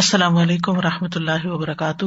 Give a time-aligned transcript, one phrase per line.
[0.00, 2.06] السلام علیکم و رحمۃ اللہ وبرکاتہ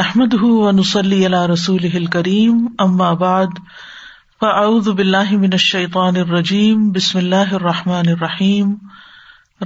[0.00, 0.34] نحمد
[0.78, 3.60] نسلی اللہ رسول کریم ام آباد
[4.40, 8.74] فاؤد بلاہ من الشعیطان الرجیم بسم اللہ الرحمٰن الرحیم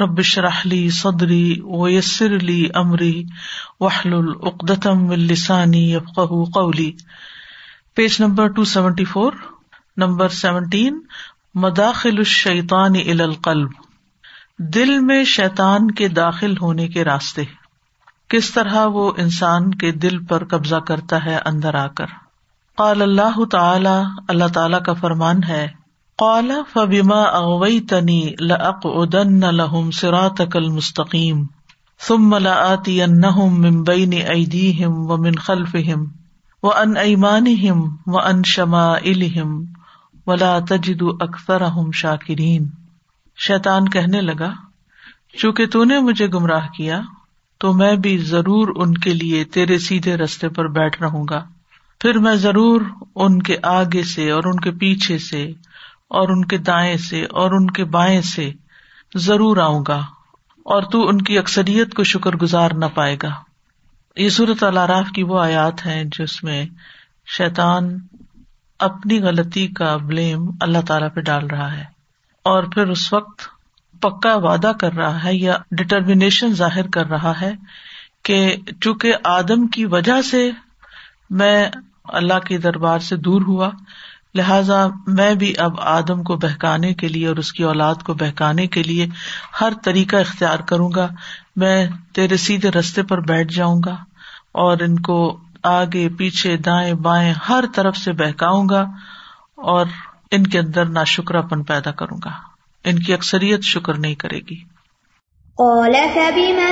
[0.03, 1.43] ربش رحلی صدری
[1.83, 2.35] ویسر
[2.83, 3.15] امری
[3.81, 6.91] وحل العقدم السانی ابقہ قولی
[7.97, 9.41] page number two seventy four
[10.05, 11.01] number seventeen
[11.67, 13.86] مداخل الشیطان الى القلب
[14.75, 17.43] دل میں شیتان کے داخل ہونے کے راستے
[18.35, 22.15] کس طرح وہ انسان کے دل پر قبضہ کرتا ہے اندر آ کر
[22.81, 23.93] قال اللہ تعالی
[24.35, 25.67] اللہ تعالی کا فرمان ہے
[26.23, 28.21] قال فبما اغوی تنی
[28.53, 31.45] لق ادن نہ لہم سرا تقل مستقیم
[32.07, 33.25] سم ملا آتی ان
[34.25, 35.79] ادی ہم و من خلف و
[36.71, 39.63] ان خلفهم و ان شما علم
[40.27, 41.65] ولا تجد اکثر
[42.05, 42.67] شاکرین
[43.45, 44.53] شیتان کہنے لگا
[45.39, 47.01] چونکہ تو نے مجھے گمراہ کیا
[47.61, 51.45] تو میں بھی ضرور ان کے لیے تیرے سیدھے رستے پر بیٹھ رہوں گا
[52.01, 52.81] پھر میں ضرور
[53.25, 55.45] ان کے آگے سے اور ان کے پیچھے سے
[56.19, 58.51] اور ان کے دائیں سے اور ان کے بائیں سے
[59.25, 59.99] ضرور آؤں گا
[60.75, 63.31] اور تو ان کی اکثریت کو شکر گزار نہ پائے گا
[64.21, 66.65] یہ صورت الاراف کی وہ آیات ہے جس میں
[67.37, 67.97] شیطان
[68.89, 71.85] اپنی غلطی کا بلیم اللہ تعالی پہ ڈال رہا ہے
[72.49, 73.45] اور پھر اس وقت
[74.03, 77.51] پکا وعدہ کر رہا ہے یا ڈٹرمیشن ظاہر کر رہا ہے
[78.29, 78.37] کہ
[78.81, 80.43] چونکہ آدم کی وجہ سے
[81.41, 81.57] میں
[82.21, 83.71] اللہ کے دربار سے دور ہوا
[84.41, 84.79] لہذا
[85.19, 88.83] میں بھی اب آدم کو بہکانے کے لیے اور اس کی اولاد کو بہکانے کے
[88.93, 89.07] لیے
[89.61, 91.09] ہر طریقہ اختیار کروں گا
[91.65, 91.77] میں
[92.19, 93.97] تیرے سیدھے رستے پر بیٹھ جاؤں گا
[94.67, 95.19] اور ان کو
[95.77, 98.85] آگے پیچھے دائیں بائیں ہر طرف سے بہکاؤں گا
[99.75, 99.87] اور
[100.35, 102.31] ان کے اندر نہ شکر اپن پیدا کروں گا
[102.91, 104.57] ان کی اکثریت شکر نہیں کرے گی
[105.61, 106.71] قال فبما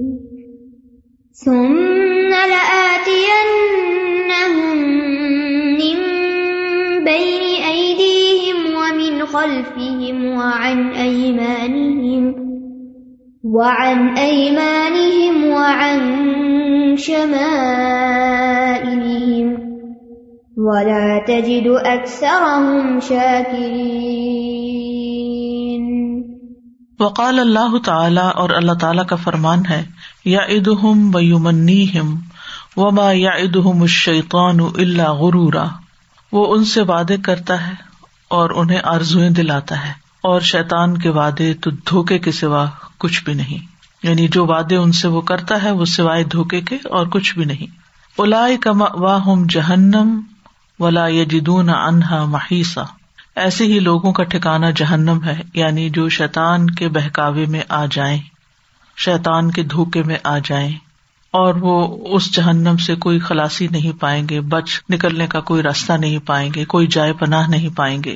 [1.46, 4.76] ثم لآتينهم
[5.82, 6.00] من
[7.10, 7.44] بين
[8.98, 12.45] میں خلفی معائن عی منی
[13.54, 14.16] وقال
[27.40, 29.82] اللہ تعالی اور اللہ تعالی کا فرمان ہے
[30.30, 30.94] یا ادہ
[31.52, 32.16] نیم
[32.86, 35.66] و ماں یا ادہ شیقان اللہ غرورا
[36.40, 37.74] وہ ان سے وعدے کرتا ہے
[38.40, 39.94] اور انہیں آرزویں دلاتا ہے
[40.28, 42.66] اور شیتان کے وعدے تو دھوکے کے سوا
[43.04, 43.66] کچھ بھی نہیں
[44.08, 47.46] یعنی جو وعدے ان سے وہ کرتا ہے وہ سوائے دھوکے کے اور کچھ بھی
[47.52, 47.76] نہیں
[48.22, 48.46] الا
[49.04, 50.20] واہ جہنم
[50.84, 52.84] ولا یجدون انہا مہیسا
[53.44, 58.20] ایسے ہی لوگوں کا ٹھکانا جہنم ہے یعنی جو شیتان کے بہکاوے میں آ جائیں
[59.06, 60.70] شیتان کے دھوکے میں آ جائیں
[61.44, 61.78] اور وہ
[62.18, 66.50] اس جہنم سے کوئی خلاسی نہیں پائیں گے بچ نکلنے کا کوئی راستہ نہیں پائیں
[66.56, 68.16] گے کوئی جائے پناہ نہیں پائیں گے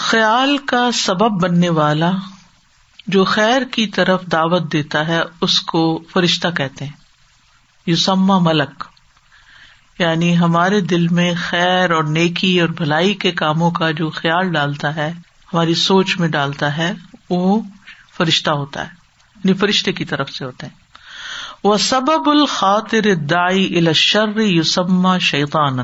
[0.00, 2.10] خیال کا سبب بننے والا
[3.14, 5.82] جو خیر کی طرف دعوت دیتا ہے اس کو
[6.12, 6.96] فرشتہ کہتے ہیں
[7.86, 8.84] یوسما ملک
[9.98, 14.94] یعنی ہمارے دل میں خیر اور نیکی اور بھلائی کے کاموں کا جو خیال ڈالتا
[14.96, 15.10] ہے
[15.52, 16.92] ہماری سوچ میں ڈالتا ہے
[17.30, 17.60] وہ
[18.16, 20.80] فرشتہ ہوتا ہے یعنی فرشتے کی طرف سے ہوتا ہے
[21.64, 25.78] وہ سبب الخاطر دائی الاشر یوسما شیطان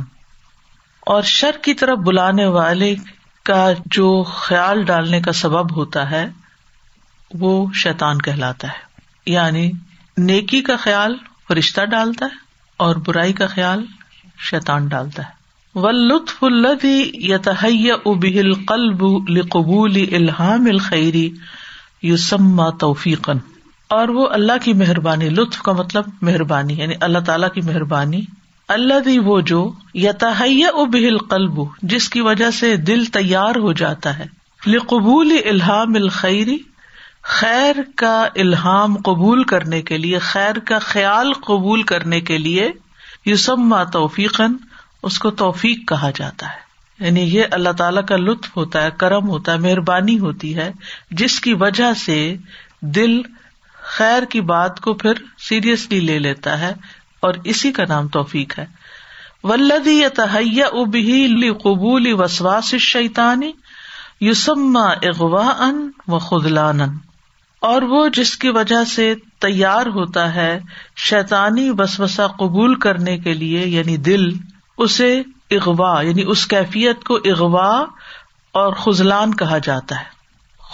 [1.16, 2.94] اور شر کی طرف بلانے والے
[3.48, 3.59] کا
[3.97, 6.24] جو خیال ڈالنے کا سبب ہوتا ہے
[7.45, 7.53] وہ
[7.83, 9.65] شیتان کہلاتا ہے یعنی
[10.30, 11.16] نیکی کا خیال
[11.48, 12.42] فرشتہ ڈالتا ہے
[12.86, 13.84] اور برائی کا خیال
[14.50, 16.95] شیتان ڈالتا ہے و لطف الدی
[17.30, 19.04] یتحیہ ابل قلب
[19.56, 21.28] قبول الحام الخری
[22.12, 23.39] یوسما توفیقن
[23.98, 28.21] اور وہ اللہ کی مہربانی لطف کا مطلب مہربانی یعنی اللہ تعالیٰ کی مہربانی
[28.76, 29.59] اللہ دی وہ جو
[30.00, 31.59] یتحیہ او بل قلب
[31.92, 34.26] جس کی وجہ سے دل تیار ہو جاتا ہے
[34.66, 36.56] لقبول الحام الخری
[37.38, 38.12] خیر کا
[38.44, 42.70] الحام قبول کرنے کے لیے خیر کا خیال قبول کرنے کے لیے
[43.26, 44.56] یوسما توفیقن
[45.09, 49.28] اس کو توفیق کہا جاتا ہے یعنی یہ اللہ تعالیٰ کا لطف ہوتا ہے کرم
[49.30, 50.71] ہوتا ہے مہربانی ہوتی ہے
[51.21, 52.16] جس کی وجہ سے
[53.00, 53.21] دل
[53.97, 56.72] خیر کی بات کو پھر سیریسلی لے لیتا ہے
[57.26, 58.66] اور اسی کا نام توفیق ہے
[59.48, 63.50] ولدی تحیہ لی قبول وسواس شیتانی
[64.28, 66.80] یوسما اغوا ان و خدلان
[67.68, 69.12] اور وہ جس کی وجہ سے
[69.44, 70.50] تیار ہوتا ہے
[71.06, 74.26] شیتانی وسوسا قبول کرنے کے لیے یعنی دل
[74.86, 75.10] اسے
[75.59, 77.71] اغوا یعنی اس کیفیت کو اغوا
[78.62, 80.16] اور خزلان کہا جاتا ہے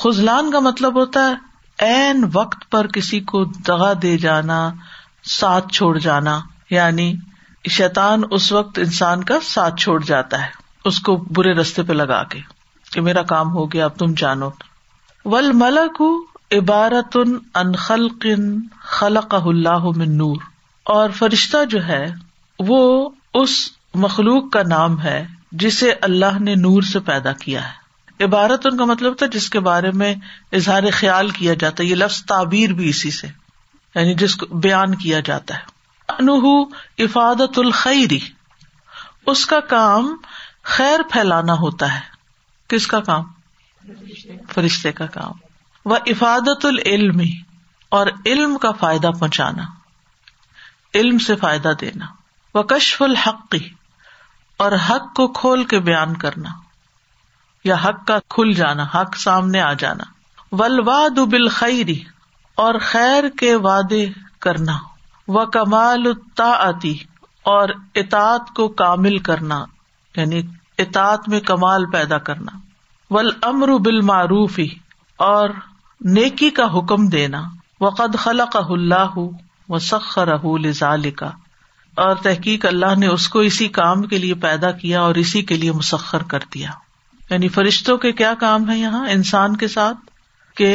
[0.02, 1.40] خزلان کا مطلب ہوتا ہے
[2.32, 4.58] وقت پر کسی کو دغا دے جانا
[5.32, 6.38] ساتھ چھوڑ جانا
[6.70, 7.12] یعنی
[7.74, 10.48] شیطان اس وقت انسان کا ساتھ چھوڑ جاتا ہے
[10.88, 12.40] اس کو برے رستے پہ لگا کے
[12.92, 14.48] کہ میرا کام ہو گیا اب تم جانو
[15.34, 16.00] ول ملک
[16.56, 17.16] عبارت
[17.56, 17.74] ان
[18.96, 20.42] خلق اللہ میں نور
[20.96, 22.04] اور فرشتہ جو ہے
[22.66, 22.80] وہ
[23.42, 23.50] اس
[24.04, 25.24] مخلوق کا نام ہے
[25.62, 29.60] جسے اللہ نے نور سے پیدا کیا ہے عبارت ان کا مطلب تھا جس کے
[29.70, 30.14] بارے میں
[30.58, 33.26] اظہار خیال کیا جاتا ہے یہ لفظ تعبیر بھی اسی سے
[33.96, 35.72] یعنی جس کو بیان کیا جاتا ہے
[36.18, 36.54] انہو
[37.04, 38.18] افادت الخری
[39.32, 40.14] اس کا کام
[40.76, 42.00] خیر پھیلانا ہوتا ہے
[42.74, 43.22] کس کا کام
[44.54, 45.32] فرشتے کا کام
[45.92, 47.20] وہ افادت العلم
[47.98, 49.62] اور علم کا فائدہ پہنچانا
[51.00, 52.06] علم سے فائدہ دینا
[52.54, 53.68] وہ کشف الحقی
[54.64, 56.50] اور حق کو کھول کے بیان کرنا
[57.68, 60.04] یا حق کا کھل جانا حق سامنے آ جانا
[60.60, 62.02] ولواد بالخیری خیری
[62.62, 64.04] اور خیر کے وعدے
[64.46, 64.76] کرنا
[65.38, 66.12] و کمال
[67.52, 67.68] اور
[68.02, 69.64] اطاط کو کامل کرنا
[70.16, 70.40] یعنی
[70.84, 72.58] اطاط میں کمال پیدا کرنا
[73.48, 74.66] امر بال معروفی
[75.26, 75.48] اور
[76.14, 77.42] نیکی کا حکم دینا
[77.80, 79.16] وقد خلق اللہ
[79.68, 80.86] و سخر اہ
[81.18, 81.30] کا
[82.04, 85.56] اور تحقیق اللہ نے اس کو اسی کام کے لیے پیدا کیا اور اسی کے
[85.56, 86.70] لیے مسخر کر دیا
[87.30, 89.98] یعنی فرشتوں کے کیا کام ہے یہاں انسان کے ساتھ
[90.56, 90.74] کہ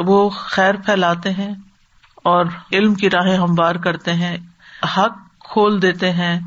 [0.00, 1.50] تو وہ خیر پھیلاتے ہیں
[2.30, 2.44] اور
[2.76, 4.36] علم کی راہیں ہموار کرتے ہیں
[4.96, 5.16] حق
[5.52, 6.38] کھول دیتے ہیں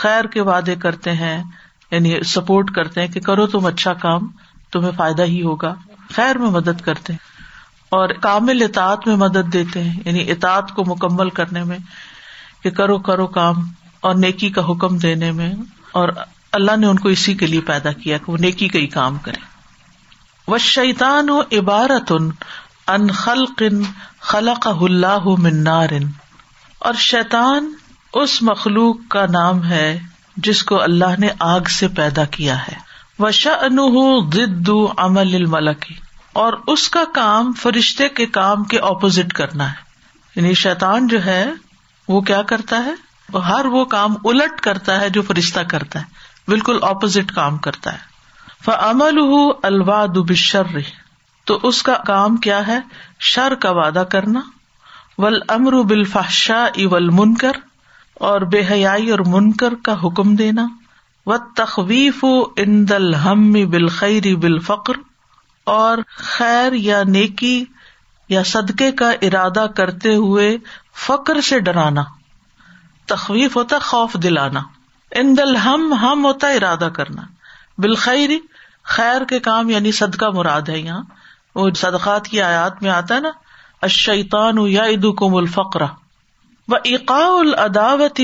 [0.00, 1.34] خیر کے وعدے کرتے ہیں
[1.90, 4.28] یعنی سپورٹ کرتے ہیں کہ کرو تم اچھا کام
[4.72, 5.74] تمہیں فائدہ ہی ہوگا
[6.14, 7.42] خیر میں مدد کرتے ہیں
[7.98, 11.78] اور کامل اطاعت میں مدد دیتے ہیں یعنی اطاعت کو مکمل کرنے میں
[12.62, 13.62] کہ کرو کرو کام
[14.10, 15.52] اور نیکی کا حکم دینے میں
[16.02, 16.08] اور
[16.60, 19.18] اللہ نے ان کو اسی کے لیے پیدا کیا کہ وہ نیکی کا ہی کام
[19.28, 19.50] کرے
[20.52, 22.10] وہ شیطان و عبارت
[22.90, 23.62] ان خلق
[24.28, 26.06] خلق اللہ منارن
[26.88, 27.70] اور شیتان
[28.22, 29.98] اس مخلوق کا نام ہے
[30.46, 32.74] جس کو اللہ نے آگ سے پیدا کیا ہے
[33.24, 35.94] ان شنو عمل الملکی
[36.42, 41.44] اور اس کا کام فرشتے کے کام کے اپوزٹ کرنا ہے یعنی شیتان جو ہے
[42.08, 42.92] وہ کیا کرتا ہے
[43.32, 47.92] وہ ہر وہ کام الٹ کرتا ہے جو فرشتہ کرتا ہے بالکل اپوزٹ کام کرتا
[47.92, 48.10] ہے
[48.64, 49.20] ف عمل
[50.28, 50.78] بشر دشر
[51.50, 52.78] تو اس کا کام کیا ہے
[53.32, 54.40] شر کا وعدہ کرنا
[55.22, 57.56] ول امر بال فحشا اول منکر
[58.28, 60.66] اور بے حیائی اور منکر کا حکم دینا
[61.30, 62.24] و تخویف
[62.64, 64.98] ان دل ہم بالخری بل فخر
[65.76, 67.56] اور خیر یا نیکی
[68.28, 70.56] یا صدقے کا ارادہ کرتے ہوئے
[71.06, 72.02] فخر سے ڈرانا
[73.12, 74.60] تخویف ہوتا خوف دلانا
[75.20, 77.22] ان دل ہم ہم ہوتا ارادہ کرنا
[77.82, 78.30] بالخیر
[78.96, 81.02] خیر کے کام یعنی صدقہ مراد ہے یہاں
[81.54, 83.30] وہ صدقات کی آیات میں آتا ہے نا
[84.68, 85.86] یا عید کو الفقرا
[86.68, 88.20] و عقاء العداوت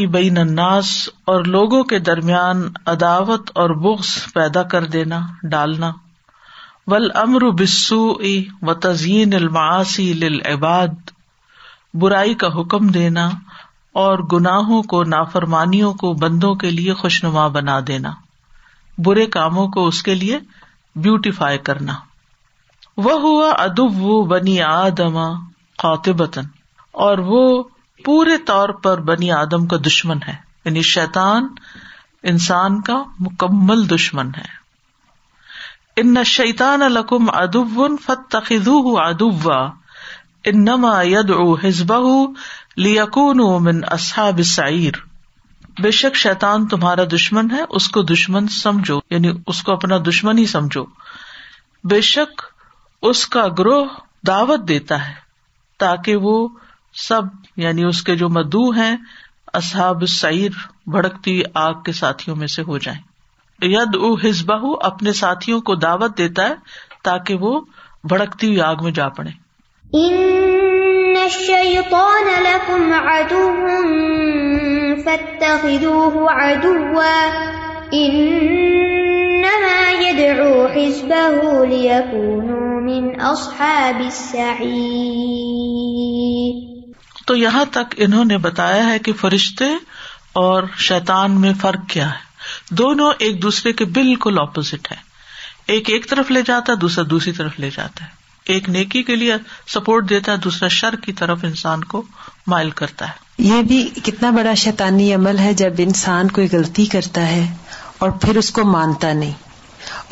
[0.00, 0.90] ابین اناس
[1.34, 2.62] اور لوگوں کے درمیان
[2.92, 5.20] عداوت اور بخس پیدا کر دینا
[5.54, 5.90] ڈالنا
[6.92, 11.10] ول امر بسو و تزئین الماسی لباد
[12.02, 13.28] برائی کا حکم دینا
[14.02, 18.12] اور گناہوں کو نافرمانیوں کو بندوں کے لیے خوشنما بنا دینا
[19.04, 20.38] برے کاموں کو اس کے لیے
[21.06, 21.94] بیوٹیفائی کرنا
[23.04, 24.34] وہ ہوا ادب و
[24.64, 25.24] آدما
[25.78, 26.20] خوب
[27.06, 27.40] اور وہ
[28.04, 30.34] پورے طور پر بنی آدم کا دشمن ہے
[30.64, 31.48] یعنی شیتان
[32.32, 34.44] انسان کا مکمل دشمن ہے
[36.02, 36.16] ان
[37.32, 37.74] ادب
[38.10, 39.60] ادوا
[40.50, 41.56] ان نما ید او
[43.96, 44.96] اصحاب سعیر
[45.82, 50.36] بے شک شیتان تمہارا دشمن ہے اس کو دشمن سمجھو یعنی اس کو اپنا دشمن
[50.38, 50.84] ہی سمجھو
[51.94, 52.32] بے شک
[53.08, 53.86] اس کا گروہ
[54.26, 55.12] دعوت دیتا ہے
[55.78, 56.36] تاکہ وہ
[57.06, 57.24] سب
[57.62, 58.96] یعنی اس کے جو مدو ہیں
[59.60, 60.50] اصحاب سعیر
[60.92, 63.00] بھڑکتی آگ کے ساتھیوں میں سے ہو جائیں
[63.70, 64.42] ید او ہز
[64.88, 66.54] اپنے ساتھیوں کو دعوت دیتا ہے
[67.04, 67.60] تاکہ وہ
[68.08, 69.44] بھڑکتی ہوئی آگ میں جا پڑے
[87.26, 89.64] تو یہاں تک انہوں نے بتایا ہے کہ فرشتے
[90.40, 94.96] اور شیتان میں فرق کیا ہے دونوں ایک دوسرے کے بالکل اپوزٹ ہے
[95.74, 98.14] ایک ایک طرف لے جاتا ہے دوسرا دوسری طرف لے جاتا ہے
[98.54, 99.36] ایک نیکی کے لیے
[99.74, 102.02] سپورٹ دیتا ہے دوسرا شر کی طرف انسان کو
[102.54, 107.26] مائل کرتا ہے یہ بھی کتنا بڑا شیتانی عمل ہے جب انسان کوئی غلطی کرتا
[107.30, 107.44] ہے
[108.04, 109.32] اور پھر اس کو مانتا نہیں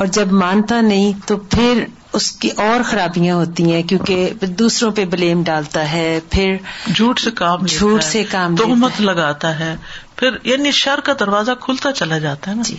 [0.03, 1.83] اور جب مانتا نہیں تو پھر
[2.19, 6.55] اس کی اور خرابیاں ہوتی ہیں کیونکہ دوسروں پہ بلیم ڈالتا ہے پھر
[6.95, 9.75] جھوٹ سے کام جھوٹ سے کام تہمت لگاتا ہے
[10.19, 12.77] پھر یعنی شر کا دروازہ کھلتا چلا جاتا ہے نا جی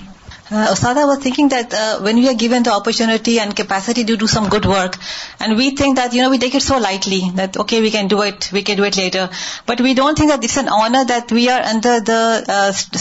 [0.52, 4.44] استاد was thinking that when you are given the opportunity and capacity do do some
[4.52, 4.96] good work
[5.40, 8.06] and we think that you know we take it so lightly that okay we can
[8.12, 9.24] do it we can do it later
[9.68, 12.20] but we don't think this an honour that we are under the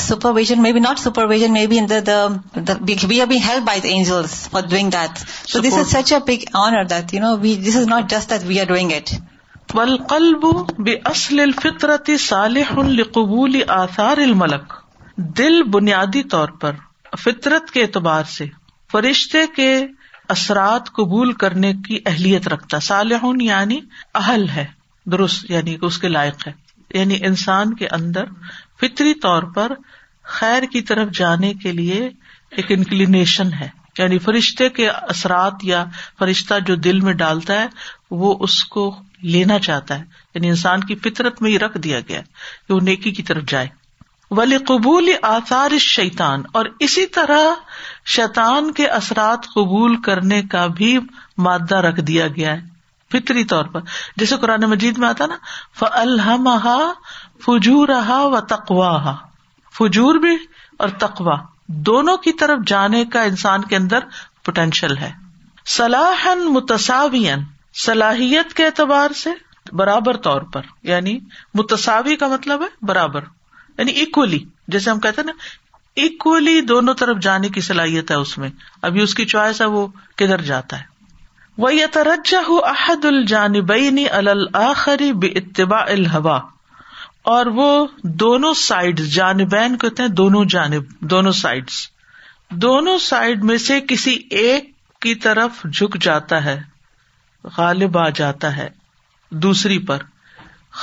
[0.08, 4.32] supervision may be not supervision may be vision we are be help by the angels
[4.52, 5.12] for doing that
[5.50, 8.30] so this is such a big honour that you know we this is not just
[8.30, 9.08] that we are doing it
[12.28, 12.68] صالح
[13.78, 14.66] آثار الملک
[15.38, 16.74] دل بنیادی طور پر
[17.24, 18.46] فطرت کے اعتبار سے
[18.92, 19.68] فرشتے کے
[20.34, 23.80] اثرات قبول کرنے کی اہلیت رکھتا صالح یعنی
[24.22, 24.66] اہل ہے
[25.12, 26.52] درست یعنی اس کے لائق ہے
[26.94, 28.26] یعنی انسان کے اندر
[28.82, 29.74] فطری طور پر
[30.38, 32.10] خیر کی طرف جانے کے لیے
[32.58, 33.68] ایک انکلینیشن ہے
[33.98, 35.84] یعنی فرشتے کے اثرات یا
[36.20, 37.68] فرشتہ جو دل میں ڈالتا ہے
[38.24, 38.90] وہ اس کو
[39.36, 40.04] لینا چاہتا ہے
[40.36, 42.22] یعنی انسان کی فطرت میں ہی رکھ دیا گیا
[42.68, 43.68] کہ وہ نیکی کی طرف جائے
[44.38, 47.48] ولی قبول آثار شیطان اور اسی طرح
[48.16, 50.98] شیطان کے اثرات قبول کرنے کا بھی
[51.48, 52.62] مادہ رکھ دیا گیا ہے
[53.12, 53.80] فطری طور پر
[54.18, 55.36] جیسے قرآن مجید میں آتا نا
[55.80, 56.76] فلحمہ
[57.46, 59.14] فجور و تقواہ
[59.78, 60.36] فجور بھی
[60.84, 61.36] اور تقوا
[61.90, 64.04] دونوں کی طرف جانے کا انسان کے اندر
[64.46, 65.12] پوٹینشیل ہے
[65.76, 67.44] صلاحن متساوین
[67.86, 69.30] صلاحیت کے اعتبار سے
[69.76, 71.18] برابر طور پر یعنی
[71.58, 73.24] متساوی کا مطلب ہے برابر
[73.78, 74.38] یعنی اکولی
[74.74, 75.34] جیسے ہم کہتے ہیں نا
[76.04, 78.50] اکولی دونوں طرف جانے کی صلاحیت ہے اس میں
[78.90, 79.82] ابھی اس کی چوائس ہے وہ
[80.22, 80.86] کدھر جاتا ہے
[81.64, 81.70] وہ
[83.10, 83.88] الجانبئی
[85.22, 86.38] بے اتباع الحبا
[87.36, 87.70] اور وہ
[88.24, 90.44] دونوں سائڈ جانبین کہتے ہیں دونوں دونوں
[91.10, 91.66] جانب سائڈ
[92.66, 94.64] دونوں سائڈ میں سے کسی ایک
[95.06, 96.58] کی طرف جھک جاتا ہے
[97.58, 98.70] غالب آ جاتا ہے
[99.48, 100.00] دوسری پر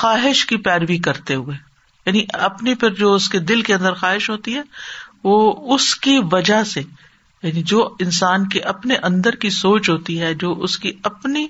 [0.00, 1.56] خواہش کی پیروی کرتے ہوئے
[2.06, 4.62] یعنی اپنی پھر جو اس کے دل کے اندر خواہش ہوتی ہے
[5.24, 5.36] وہ
[5.74, 6.80] اس کی وجہ سے
[7.42, 11.46] یعنی جو انسان کے اپنے اندر کی سوچ ہوتی ہے جو اس کی اپنی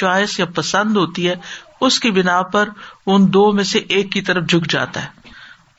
[0.00, 1.34] چوائس یا پسند ہوتی ہے
[1.88, 2.68] اس کی بنا پر
[3.14, 5.32] ان دو میں سے ایک کی طرف جھک جاتا ہے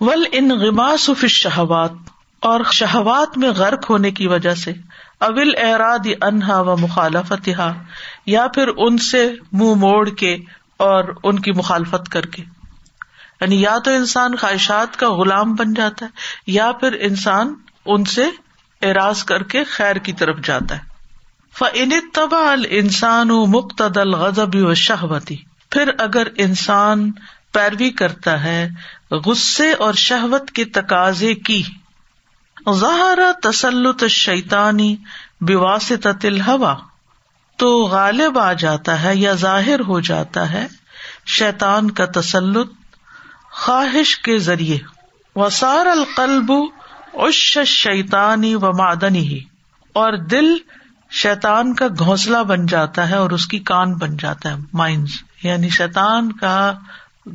[0.05, 2.11] ول ان غما سف شہوات
[2.49, 4.71] اور شہوات میں غرق ہونے کی وجہ سے
[5.27, 7.49] اول اراد انہا و مخالفت
[8.35, 10.35] یا پھر ان سے منہ مو موڑ کے
[10.89, 12.43] اور ان کی مخالفت کر کے
[13.45, 17.53] یعنی یا تو انسان خواہشات کا غلام بن جاتا ہے یا پھر انسان
[17.95, 18.23] ان سے
[18.89, 20.93] اراض کر کے خیر کی طرف جاتا ہے
[21.57, 21.65] ف
[22.13, 22.39] تبا
[22.77, 25.35] انسان و مقتد الغضب و شہوتی
[25.71, 27.09] پھر اگر انسان
[27.57, 28.57] پیروی کرتا ہے
[29.25, 31.61] غصے اور شہوت کے تقاضے کی
[32.79, 34.95] ظاہر تسلط شیتانی
[35.49, 36.75] باسطل ہوا
[37.59, 40.65] تو غالب آ جاتا ہے یا ظاہر ہو جاتا ہے
[41.35, 42.73] شیطان کا تسلط
[43.63, 44.77] خواہش کے ذریعے
[45.39, 46.51] وسار القلب
[47.27, 47.37] اش
[47.73, 49.39] شیتانی و مادنی ہی
[50.01, 50.53] اور دل
[51.21, 55.09] شیتان کا گھونسلہ بن جاتا ہے اور اس کی کان بن جاتا ہے مائنڈ
[55.43, 56.55] یعنی شیتان کا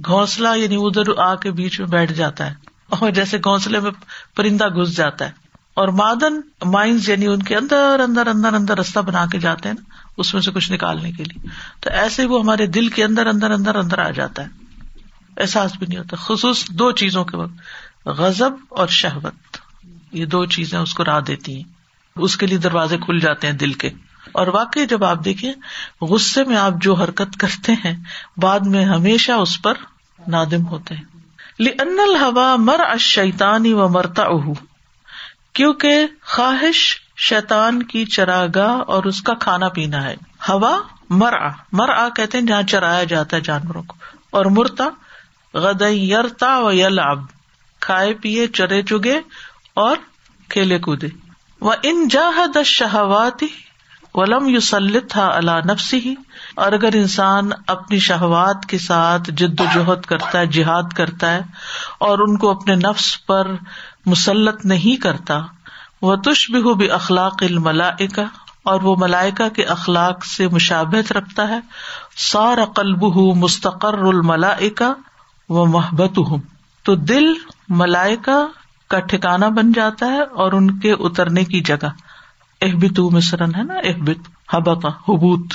[0.08, 2.54] گھونسلہ یعنی ادھر آ کے بیچ میں بیٹھ جاتا ہے
[3.00, 3.90] اور جیسے گھونسلے میں
[4.36, 5.48] پرندہ گھس جاتا ہے
[5.80, 9.74] اور مادن مائنڈ یعنی ان کے اندر اندر اندر اندر رستہ بنا کے جاتے ہیں
[9.80, 11.50] نا اس میں سے کچھ نکالنے کے لیے
[11.82, 14.59] تو ایسے وہ ہمارے دل کے اندر اندر اندر اندر آ جاتا ہے
[15.36, 19.58] احساس بھی نہیں ہوتا خصوص دو چیزوں کے وقت غزب اور شہبت
[20.14, 23.54] یہ دو چیزیں اس کو راہ دیتی ہیں اس کے لیے دروازے کھل جاتے ہیں
[23.58, 23.90] دل کے
[24.40, 25.52] اور واقعی جب آپ دیکھیں
[26.08, 27.94] غصے میں آپ جو حرکت کرتے ہیں
[28.42, 29.76] بعد میں ہمیشہ اس پر
[30.36, 31.04] نادم ہوتے ہیں
[31.62, 34.52] لن ہوا مر شیتانی و مرتا اہ
[35.54, 35.92] کیوں کہ
[36.34, 36.80] خواہش
[37.28, 38.40] شیتان کی چرا
[38.94, 40.14] اور اس کا کھانا پینا ہے
[40.48, 40.76] ہوا
[41.22, 41.48] مر آ
[41.80, 43.96] مر آ کہتے ہیں جہاں چرایا جاتا ہے جانوروں کو
[44.38, 44.88] اور مرتا
[45.62, 46.68] غد یر تا و
[47.04, 47.22] اب
[47.86, 49.18] کھائے پیئے چرے چگے
[49.84, 49.96] اور
[50.50, 51.08] کھیلے کودے
[51.66, 53.46] وہ ان جا شہواتی
[54.14, 56.14] ولم سلط تھا اللہ نفسی ہی
[56.62, 61.40] اور اگر انسان اپنی شہوات کے ساتھ جد و جہد کرتا ہے جہاد کرتا ہے
[62.08, 63.50] اور ان کو اپنے نفس پر
[64.12, 65.38] مسلط نہیں کرتا
[66.08, 68.24] وہ تش بھی ہو بھی اخلاق الملاکا
[68.70, 71.58] اور وہ ملائکا کے اخلاق سے مشابت رکھتا ہے
[72.30, 74.92] سارا قلب ہُو مستقر الملائکا
[75.56, 76.38] وہ محبت ہوں
[76.84, 77.24] تو دل
[77.82, 78.38] ملائکہ
[78.92, 81.88] کا ٹھکانا بن جاتا ہے اور ان کے اترنے کی جگہ
[82.66, 85.54] احبت مصرن ہے نا احبت حبت حبوت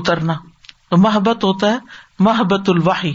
[0.00, 0.34] اترنا
[0.90, 1.78] تو محبت ہوتا ہے
[2.28, 3.12] محبت الواحی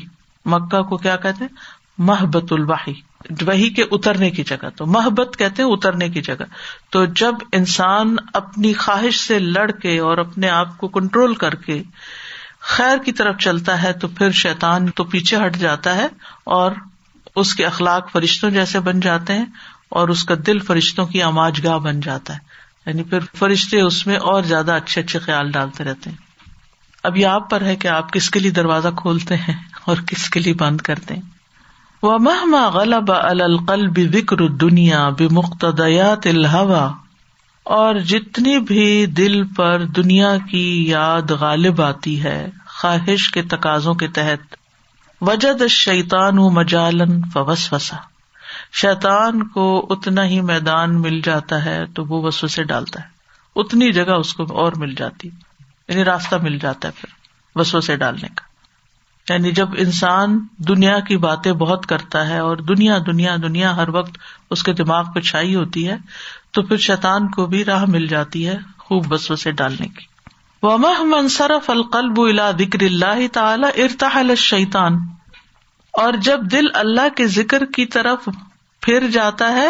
[0.53, 2.93] مکہ کو کیا کہتے ہیں محبت الواحی
[3.47, 6.43] وہی کے اترنے کی جگہ تو محبت کہتے ہیں اترنے کی جگہ
[6.95, 11.81] تو جب انسان اپنی خواہش سے لڑ کے اور اپنے آپ کو کنٹرول کر کے
[12.73, 16.07] خیر کی طرف چلتا ہے تو پھر شیتان تو پیچھے ہٹ جاتا ہے
[16.59, 16.71] اور
[17.41, 19.45] اس کے اخلاق فرشتوں جیسے بن جاتے ہیں
[19.99, 22.53] اور اس کا دل فرشتوں کی آماج گاہ بن جاتا ہے
[22.89, 26.23] یعنی پھر فرشتے اس میں اور زیادہ اچھے اچھے خیال ڈالتے رہتے ہیں
[27.09, 29.53] اب یہ آپ پر ہے کہ آپ کس کے لیے دروازہ کھولتے ہیں
[29.91, 31.21] اور کس کے لیے بند کرتے ہیں
[32.03, 35.27] وہ مہما غلب القل بکر دنیا بے
[36.31, 36.87] الحوا
[37.73, 42.37] اور جتنی بھی دل پر دنیا کی یاد غالب آتی ہے
[42.81, 44.55] خواہش کے تقاضوں کے تحت
[45.29, 47.97] وجد شیتان مجالن فوس وسا
[48.81, 53.13] شیتان کو اتنا ہی میدان مل جاتا ہے تو وہ وسوسے ڈالتا ہے
[53.61, 58.27] اتنی جگہ اس کو اور مل جاتی یعنی راستہ مل جاتا ہے پھر وسوسے ڈالنے
[58.35, 63.89] کا یعنی جب انسان دنیا کی باتیں بہت کرتا ہے اور دنیا دنیا دنیا ہر
[63.93, 64.17] وقت
[64.55, 65.95] اس کے دماغ پہ چھائی ہوتی ہے
[66.55, 70.05] تو پھر شیطان کو بھی راہ مل جاتی ہے خوب بسوں سے ڈالنے کی
[70.65, 74.97] ومہ منصرف القلب الا ذکر اللہ تعالی ارتحل ال شیتان
[76.03, 78.29] اور جب دل اللہ کے ذکر کی طرف
[78.87, 79.67] پھر جاتا ہے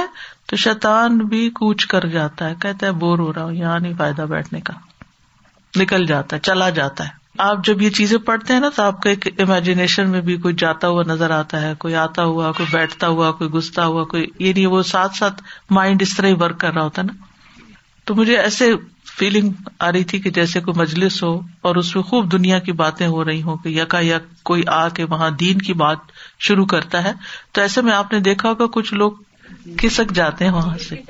[0.49, 3.93] تو شیطان بھی کوچ کر جاتا ہے کہتا ہے بور ہو رہا ہوں یہاں نہیں
[3.97, 4.73] فائدہ بیٹھنے کا
[5.81, 9.01] نکل جاتا ہے چلا جاتا ہے آپ جب یہ چیزیں پڑھتے ہیں نا تو آپ
[9.03, 12.67] کا ایک امیجنیشن میں بھی کوئی جاتا ہوا نظر آتا ہے کوئی آتا ہوا کوئی
[12.73, 15.41] بیٹھتا ہوا کوئی گستا ہوا کوئی یہ نہیں وہ ساتھ ساتھ
[15.77, 17.13] مائنڈ اس طرح ہی ورک کر رہا ہوتا ہے نا
[18.05, 18.71] تو مجھے ایسے
[19.17, 19.49] فیلنگ
[19.79, 21.33] آ رہی تھی کہ جیسے کوئی مجلس ہو
[21.67, 24.87] اور اس میں خوب دنیا کی باتیں ہو رہی ہوں کہ یکا یک کوئی آ
[24.95, 26.11] کے وہاں دین کی بات
[26.47, 27.11] شروع کرتا ہے
[27.53, 29.11] تو ایسے میں آپ نے دیکھا ہوگا کچھ لوگ
[29.79, 31.01] کھسک جاتے ہیں وہاں سے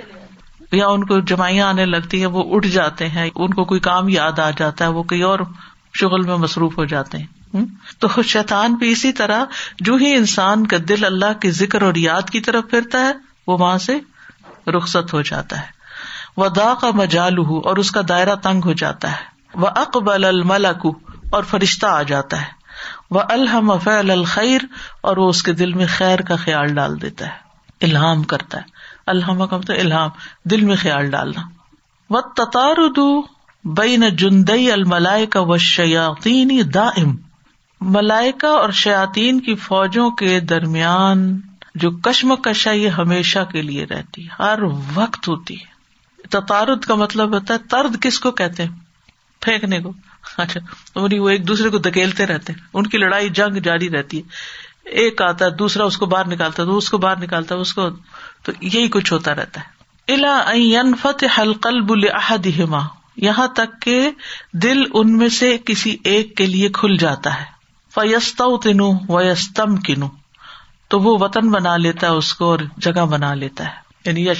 [0.71, 4.09] یا ان کو جمائیاں آنے لگتی ہیں وہ اٹھ جاتے ہیں ان کو کوئی کام
[4.09, 5.39] یاد آ جاتا ہے وہ کوئی اور
[5.99, 7.63] شغل میں مصروف ہو جاتے ہیں
[8.03, 9.45] تو شیطان بھی اسی طرح
[9.89, 13.11] جو ہی انسان کا دل اللہ کی ذکر اور یاد کی طرف پھرتا ہے
[13.47, 13.95] وہ وہاں سے
[14.75, 15.73] رخصت ہو جاتا ہے
[16.81, 17.27] کا
[17.71, 20.85] اور اس کا دائرہ تنگ ہو جاتا ہے وہ اقب الملک
[21.37, 24.65] اور فرشتہ آ جاتا ہے وہ الحم الحمد الخیر
[25.09, 28.73] اور وہ اس کے دل میں خیر کا خیال ڈال دیتا ہے الحام کرتا ہے
[29.37, 30.09] مطلب الحام
[30.55, 31.41] دل میں خیال ڈالنا
[32.17, 32.85] و تتار
[33.77, 36.07] بین جندئی الملائکا و دا
[36.73, 37.15] دائم
[37.95, 41.23] ملائکا اور شیاتین کی فوجوں کے درمیان
[41.83, 44.59] جو کشمکش ہے یہ ہمیشہ کے لیے رہتی ہر
[44.93, 48.71] وقت ہوتی ہے تطارد کا مطلب ہوتا ہے ترد کس کو کہتے ہیں
[49.45, 49.91] پھینکنے کو
[50.45, 50.59] اچھا
[50.99, 54.99] یعنی وہ ایک دوسرے کو دکیلتے رہتے ہیں ان کی لڑائی جنگ جاری رہتی ہے
[55.03, 57.73] ایک آتا ہے دوسرا اس کو باہر نکالتا تو اس کو باہر نکالتا ہے اس
[57.73, 57.89] کو
[58.43, 62.87] تو یہی کچھ ہوتا رہتا ہے الا فتحب الحد ماہ
[63.23, 64.09] یہاں تک کہ
[64.63, 67.43] دل ان میں سے کسی ایک کے لیے کھل جاتا ہے
[67.95, 69.65] فیستا
[71.03, 74.33] وہ وطن بنا لیتا ہے اس کو اور جگہ بنا لیتا ہے یعنی یا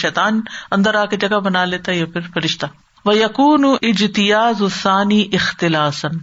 [0.76, 2.66] اندر آ کے جگہ بنا لیتا ہے یا پھر فرشتہ
[3.06, 6.18] وہ یقون اجتیاز اسانی اختلاسن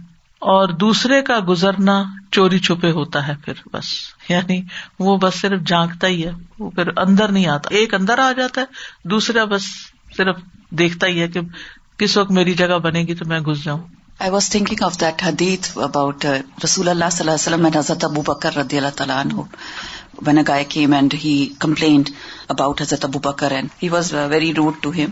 [0.53, 2.01] اور دوسرے کا گزرنا
[2.37, 3.89] چوری چھپے ہوتا ہے پھر بس
[4.29, 4.61] یعنی
[5.07, 8.61] وہ بس صرف جھانکتا ہی ہے وہ پھر اندر نہیں آتا ایک اندر آ جاتا
[8.61, 9.65] ہے دوسرا بس
[10.17, 10.39] صرف
[10.81, 11.39] دیکھتا ہی ہے کہ
[12.03, 13.81] کس وقت میری جگہ بنے گی تو میں گھس جاؤں
[14.23, 16.25] I was thinking of that hadith about
[16.63, 20.97] Rasool Allah صلی اللہ علیہ وسلم اینڈ حضرت ابو بکر رضی اللہ تعالیٰ عنہ
[21.59, 22.09] complained
[22.55, 23.53] about Hazrat Abu Bakr
[24.57, 25.11] rude to him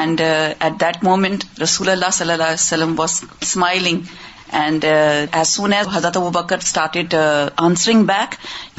[0.00, 4.04] and at that moment Rasool Allah صلی اللہ علیہ وسلم was smiling
[4.60, 8.34] and as soon as Hazrat Abu Bakr started answering back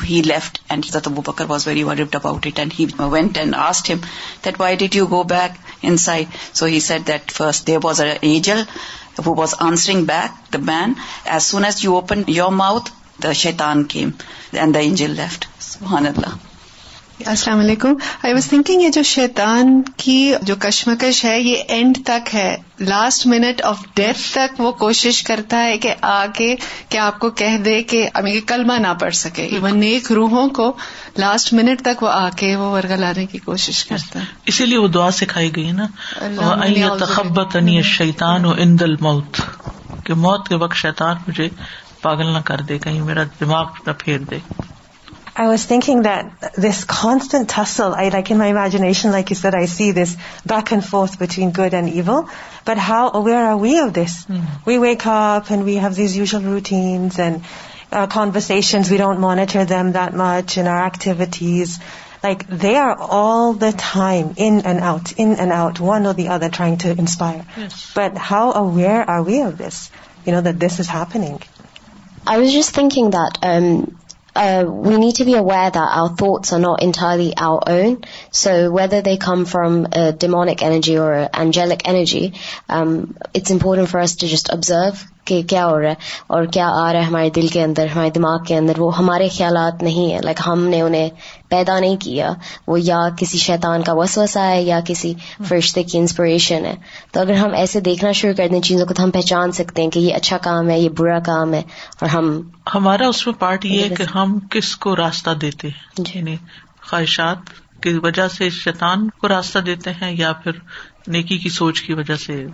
[0.09, 3.37] he left and Hazrat Abu Bakr was very worried about it and and he went
[3.67, 3.97] asked him
[4.45, 5.59] that why did you go back
[6.05, 8.63] inside so he said that first there was a angel
[9.25, 10.93] who was answering back the man
[11.31, 12.91] as soon as you open your mouth
[13.23, 14.09] the شیتان came
[14.59, 16.35] and the angel left سبحان اللہ
[17.27, 22.33] السلام علیکم I was thinking یہ جو شیتان کی جو کشمکش ہے یہ اینڈ تک
[22.35, 26.53] ہے لاسٹ منٹ آف ڈیتھ تک وہ کوشش کرتا ہے کہ آ کے
[26.89, 30.71] کیا آپ کو کہہ دے کہ ابھی کلمہ نہ پڑ سکے ایون نیک روحوں کو
[31.17, 34.77] لاسٹ منٹ تک وہ آ کے وہ ورگا لانے کی کوشش کرتا ہے اسی لیے
[34.77, 35.87] وہ دعا سکھائی گئی نا
[37.05, 39.41] تخبت علی شیتان و دل موت
[40.05, 41.49] کہ موت کے وقت شیتان مجھے
[42.01, 44.37] پاگل نہ کر دے کہیں میرا دماغ نہ پھیر دے
[45.39, 49.91] I was thinking that this constant tussle, in my imagination, like you said, I see
[49.91, 52.29] this back and forth between good and evil.
[52.65, 54.25] But how aware are we of this?
[54.25, 54.43] Mm.
[54.65, 57.45] We wake up and we have these usual routines and
[57.89, 58.91] conversations.
[58.91, 61.79] We don't monitor them that much in our activities.
[62.21, 67.45] They are all the time in and out, one or the other, trying to inspire.
[67.55, 67.93] Yes.
[67.95, 69.89] But how aware are we of this?
[70.25, 71.41] That this is happening.
[72.27, 73.95] I was just thinking that um,
[74.39, 78.01] uh, we need to be aware that our thoughts are not entirely our own.
[78.31, 82.35] So whether they come from a demonic energy or an angelic energy,
[82.69, 86.67] um, it's important for us to just observe کہ کیا ہو رہا ہے اور کیا
[86.83, 90.11] آ رہا ہے ہمارے دل کے اندر ہمارے دماغ کے اندر وہ ہمارے خیالات نہیں
[90.13, 91.09] ہیں لائک ہم نے انہیں
[91.53, 92.31] پیدا نہیں کیا
[92.71, 95.13] وہ یا کسی شیطان کا وس وسا ہے یا کسی
[95.49, 96.75] فرشتے کی انسپریشن ہے
[97.13, 99.89] تو اگر ہم ایسے دیکھنا شروع کر دیں چیزوں کو تو ہم پہچان سکتے ہیں
[99.95, 101.61] کہ یہ اچھا کام ہے یہ برا کام ہے
[101.99, 102.29] اور ہم
[102.75, 106.35] ہمارا اس میں پارٹ یہ ہے کہ ہم کس کو راستہ دیتے ہیں جی۔ یعنی
[106.89, 107.49] خواہشات
[107.83, 110.57] کی وجہ سے شیطان کو راستہ دیتے ہیں یا پھر
[111.17, 112.45] نیکی کی سوچ کی وجہ سے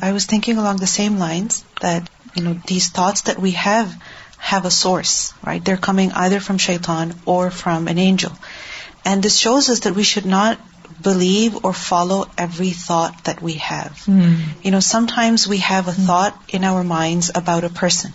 [0.00, 2.08] I was thinking along the same lines that,
[2.66, 4.00] these thoughts that we have
[4.50, 5.64] a source, right?
[5.64, 8.32] They're coming either from shaitan or from an angel.
[9.04, 10.58] And this shows us that we should not
[11.02, 14.04] believe or follow every thought that we have.
[14.04, 14.78] Hmm.
[14.80, 16.06] Sometimes we have a hmm.
[16.06, 18.12] thought in our minds about a person.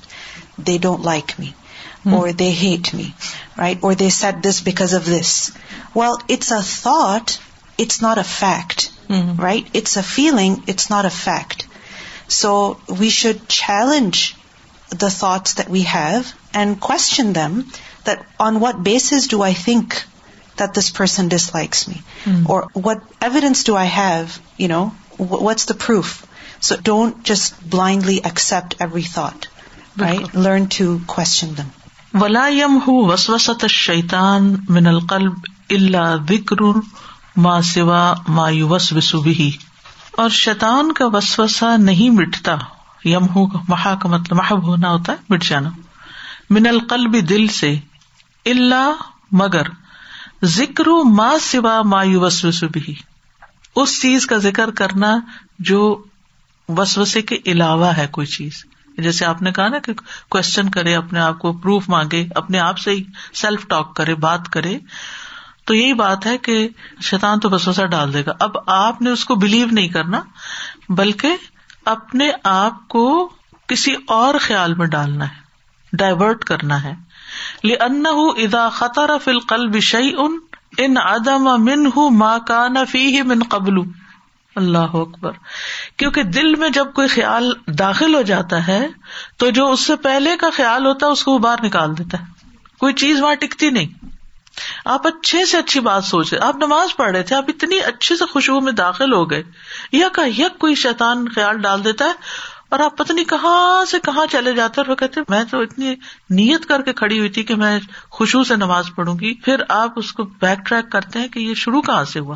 [0.57, 1.53] They don't like me,
[2.03, 2.13] hmm.
[2.13, 3.13] or they hate me,
[3.57, 3.79] right?
[3.83, 5.51] Or they said this because of this.
[5.93, 7.39] Well, it's a thought,
[7.77, 9.65] it's not a fact, right?
[9.73, 11.55] It's a feeling, it's not a fact.
[12.35, 12.51] So
[12.99, 14.21] we should challenge
[15.01, 16.21] the thoughts that we have
[16.59, 17.59] and question them
[18.05, 19.93] that on what basis do I think
[20.59, 21.95] that this person dislikes me
[22.53, 24.23] or what evidence do I have
[24.59, 24.83] you know
[25.45, 26.13] what's the proof
[26.69, 29.45] so don't just blindly accept every thought
[30.37, 32.47] learn to question them ولا
[32.87, 35.33] ہو وس وسط شیتان من القلب
[35.69, 36.67] اللہ
[37.45, 38.13] ما سوا
[38.69, 39.49] وس وسو بھی
[40.21, 42.55] اور شیطان کا وسوسا نہیں مٹتا
[43.05, 45.69] یم ہو محا کا مطلب محب ہونا ہوتا ہے مٹ جانا
[46.55, 47.73] من القل دل سے
[48.53, 49.03] اللہ
[49.41, 49.67] مگر
[50.55, 50.87] ذکر
[51.19, 52.93] ما سوا مایو وسوس بھی
[53.81, 55.13] اس چیز کا ذکر کرنا
[55.71, 55.79] جو
[56.77, 58.63] وسوسے کے علاوہ ہے کوئی چیز
[59.07, 59.93] جیسے آپ نے کہا نا کہ
[60.35, 62.95] کوشچن کرے اپنے آپ کو پروف مانگے اپنے آپ سے
[63.41, 64.77] سیلف ٹاک کرے بات کرے
[65.67, 66.55] تو یہی بات ہے کہ
[67.09, 70.21] شیتان تو بسوسا ڈال دے گا اب آپ نے اس کو بلیو نہیں کرنا
[70.99, 71.45] بلکہ
[71.93, 73.03] اپنے آپ کو
[73.73, 76.93] کسی اور خیال میں ڈالنا ہے ڈائیورٹ کرنا ہے
[77.63, 80.37] لن ادا خطر فل قل بئی ان
[80.83, 83.79] ان ہُ ماں کا نفی ہی من قبل
[84.63, 85.31] اللہ اکبر
[86.01, 88.79] کیونکہ دل میں جب کوئی خیال داخل ہو جاتا ہے
[89.43, 92.19] تو جو اس سے پہلے کا خیال ہوتا ہے اس کو وہ باہر نکال دیتا
[92.19, 92.45] ہے
[92.85, 94.15] کوئی چیز وہاں ٹکتی نہیں
[94.93, 98.15] آپ اچھے سے اچھی بات سوچ رہے آپ نماز پڑھ رہے تھے آپ اتنی اچھے
[98.17, 99.41] سے خوشبو میں داخل ہو گئے
[99.93, 104.53] یک یک کوئی شیتان خیال ڈال دیتا ہے اور آپ پتنی کہاں سے کہاں چلے
[104.53, 105.93] جاتے اور وہ کہتے میں تو اتنی
[106.39, 107.77] نیت کر کے کڑی ہوئی تھی کہ میں
[108.17, 111.53] خوشبو سے نماز پڑھوں گی پھر آپ اس کو بیک ٹریک کرتے ہیں کہ یہ
[111.63, 112.35] شروع کہاں سے ہوا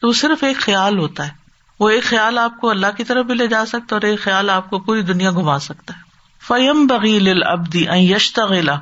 [0.00, 1.40] تو وہ صرف ایک خیال ہوتا ہے
[1.80, 4.20] وہ ایک خیال آپ کو اللہ کی طرف بھی لے جا سکتا ہے اور ایک
[4.24, 6.01] خیال آپ کو پوری دنیا گھما سکتا ہے
[6.46, 8.74] فیم بغیل ابدی یشتغلا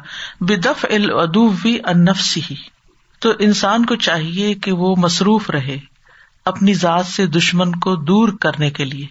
[0.48, 2.54] بدف العدوی ان نفس ہی
[3.24, 5.76] تو انسان کو چاہیے کہ وہ مصروف رہے
[6.52, 9.06] اپنی ذات سے دشمن کو دور کرنے کے لیے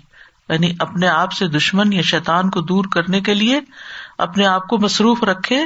[0.51, 3.59] یعنی اپنے آپ سے دشمن یا شیتان کو دور کرنے کے لیے
[4.27, 5.61] اپنے آپ کو مصروف رکھے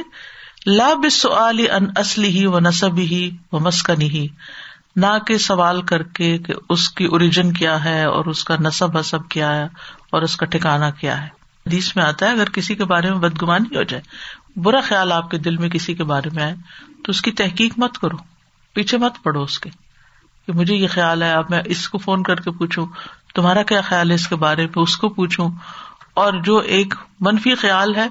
[1.02, 4.26] بس علی ان اصلی ہی و نصب ہی و مسکنی ہی
[5.04, 8.98] نہ کہ سوال کر کے کہ اس کی اوریجن کیا ہے اور اس کا نصب
[8.98, 9.64] حسب کیا ہے
[10.14, 11.33] اور اس کا ٹھکانا کیا ہے
[11.66, 14.02] حدیث میں آتا ہے اگر کسی کے بارے میں بدگمانی ہو جائے
[14.64, 16.54] برا خیال آپ کے دل میں کسی کے بارے میں آئے
[17.04, 18.16] تو اس کی تحقیق مت کرو
[18.74, 19.70] پیچھے مت پڑو اس کے
[20.46, 22.86] کہ مجھے یہ خیال ہے اب میں اس کو فون کر کے پوچھوں
[23.34, 25.48] تمہارا کیا خیال ہے اس کے بارے میں اس کو پوچھوں
[26.24, 26.94] اور جو ایک
[27.28, 28.06] منفی خیال ہے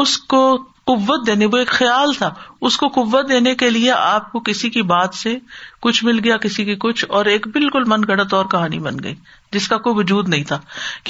[0.00, 0.42] اس کو
[0.88, 2.28] قوت دینے وہ ایک خیال تھا
[2.68, 5.34] اس کو قوت دینے کے لیے آپ کو کسی کی بات سے
[5.82, 9.14] کچھ مل گیا کسی کی کچھ اور ایک بالکل من گڑت اور کہانی بن گئی
[9.52, 10.58] جس کا کوئی وجود نہیں تھا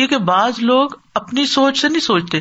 [0.00, 2.40] کیونکہ بعض لوگ اپنی سوچ سے نہیں سوچتے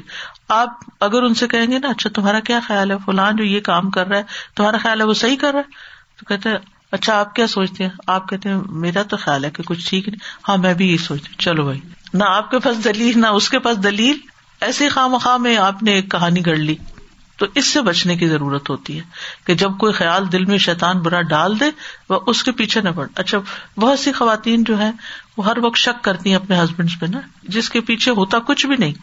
[0.59, 3.59] آپ اگر ان سے کہیں گے نا اچھا تمہارا کیا خیال ہے فلان جو یہ
[3.69, 5.83] کام کر رہا ہے تمہارا خیال ہے وہ صحیح کر رہا ہے
[6.19, 6.57] تو کہتے ہیں
[6.99, 10.07] اچھا آپ کیا سوچتے ہیں آپ کہتے ہیں میرا تو خیال ہے کہ کچھ ٹھیک
[10.09, 11.79] نہیں ہاں میں بھی یہ سوچتی چلو بھائی
[12.13, 14.17] نہ آپ کے پاس دلیل نہ اس کے پاس دلیل
[14.69, 16.75] ایسے خواہ میں آپ نے ایک کہانی گڑ لی
[17.37, 19.03] تو اس سے بچنے کی ضرورت ہوتی ہے
[19.45, 21.65] کہ جب کوئی خیال دل میں شیتان برا ڈال دے
[22.09, 23.37] وہ اس کے پیچھے نہ پڑ اچھا
[23.79, 24.91] بہت سی خواتین جو ہیں
[25.37, 27.19] وہ ہر وقت شک کرتی ہیں اپنے ہسبینڈ پہ نا
[27.55, 28.93] جس کے پیچھے ہوتا کچھ بھی نہیں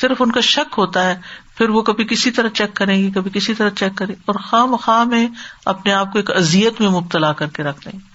[0.00, 1.14] صرف ان کا شک ہوتا ہے
[1.58, 4.64] پھر وہ کبھی کسی طرح چیک کریں گی کبھی کسی طرح چیک کریں اور خواہ
[4.70, 5.26] مخواہ میں
[5.74, 8.12] اپنے آپ کو ایک ازیت میں مبتلا کر کے رکھ دیں گے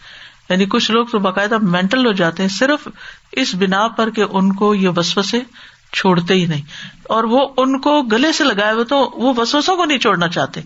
[0.50, 2.88] یعنی کچھ لوگ تو باقاعدہ مینٹل ہو جاتے ہیں صرف
[3.42, 5.18] اس بنا پر کہ ان کو یہ بس
[5.98, 6.62] چھوڑتے ہی نہیں
[7.16, 10.62] اور وہ ان کو گلے سے لگائے ہوئے تو وہ وسوسوں کو نہیں چھوڑنا چاہتے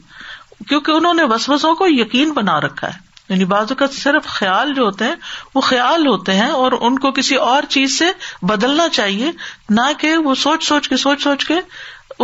[0.70, 4.84] کیونکہ انہوں نے وسوسوں کو یقین بنا رکھا ہے یعنی بعض کا صرف خیال جو
[4.86, 5.16] ہوتے ہیں
[5.56, 8.06] وہ خیال ہوتے ہیں اور ان کو کسی اور چیز سے
[8.50, 9.32] بدلنا چاہیے
[9.76, 11.60] نہ کہ وہ سوچ سوچ کے سوچ سوچ کے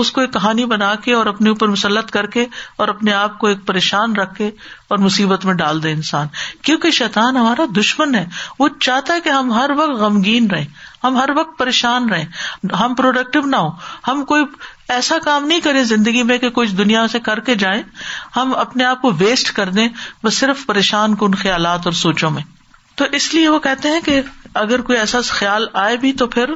[0.01, 2.45] اس کو ایک کہانی بنا کے اور اپنے اوپر مسلط کر کے
[2.83, 4.49] اور اپنے آپ کو ایک پریشان رکھ کے
[4.89, 6.27] اور مصیبت میں ڈال دے انسان
[6.67, 8.25] کیونکہ شیطان ہمارا دشمن ہے
[8.59, 10.67] وہ چاہتا ہے کہ ہم ہر وقت غمگین رہیں
[11.03, 13.69] ہم ہر وقت پریشان رہیں ہم پروڈکٹیو نہ ہو
[14.07, 14.43] ہم کوئی
[14.95, 17.81] ایسا کام نہیں کریں زندگی میں کہ کچھ دنیا سے کر کے جائیں
[18.35, 19.87] ہم اپنے آپ کو ویسٹ کر دیں
[20.23, 22.43] بس صرف پریشان کن خیالات اور سوچوں میں
[23.01, 24.21] تو اس لیے وہ کہتے ہیں کہ
[24.63, 26.53] اگر کوئی ایسا خیال آئے بھی تو پھر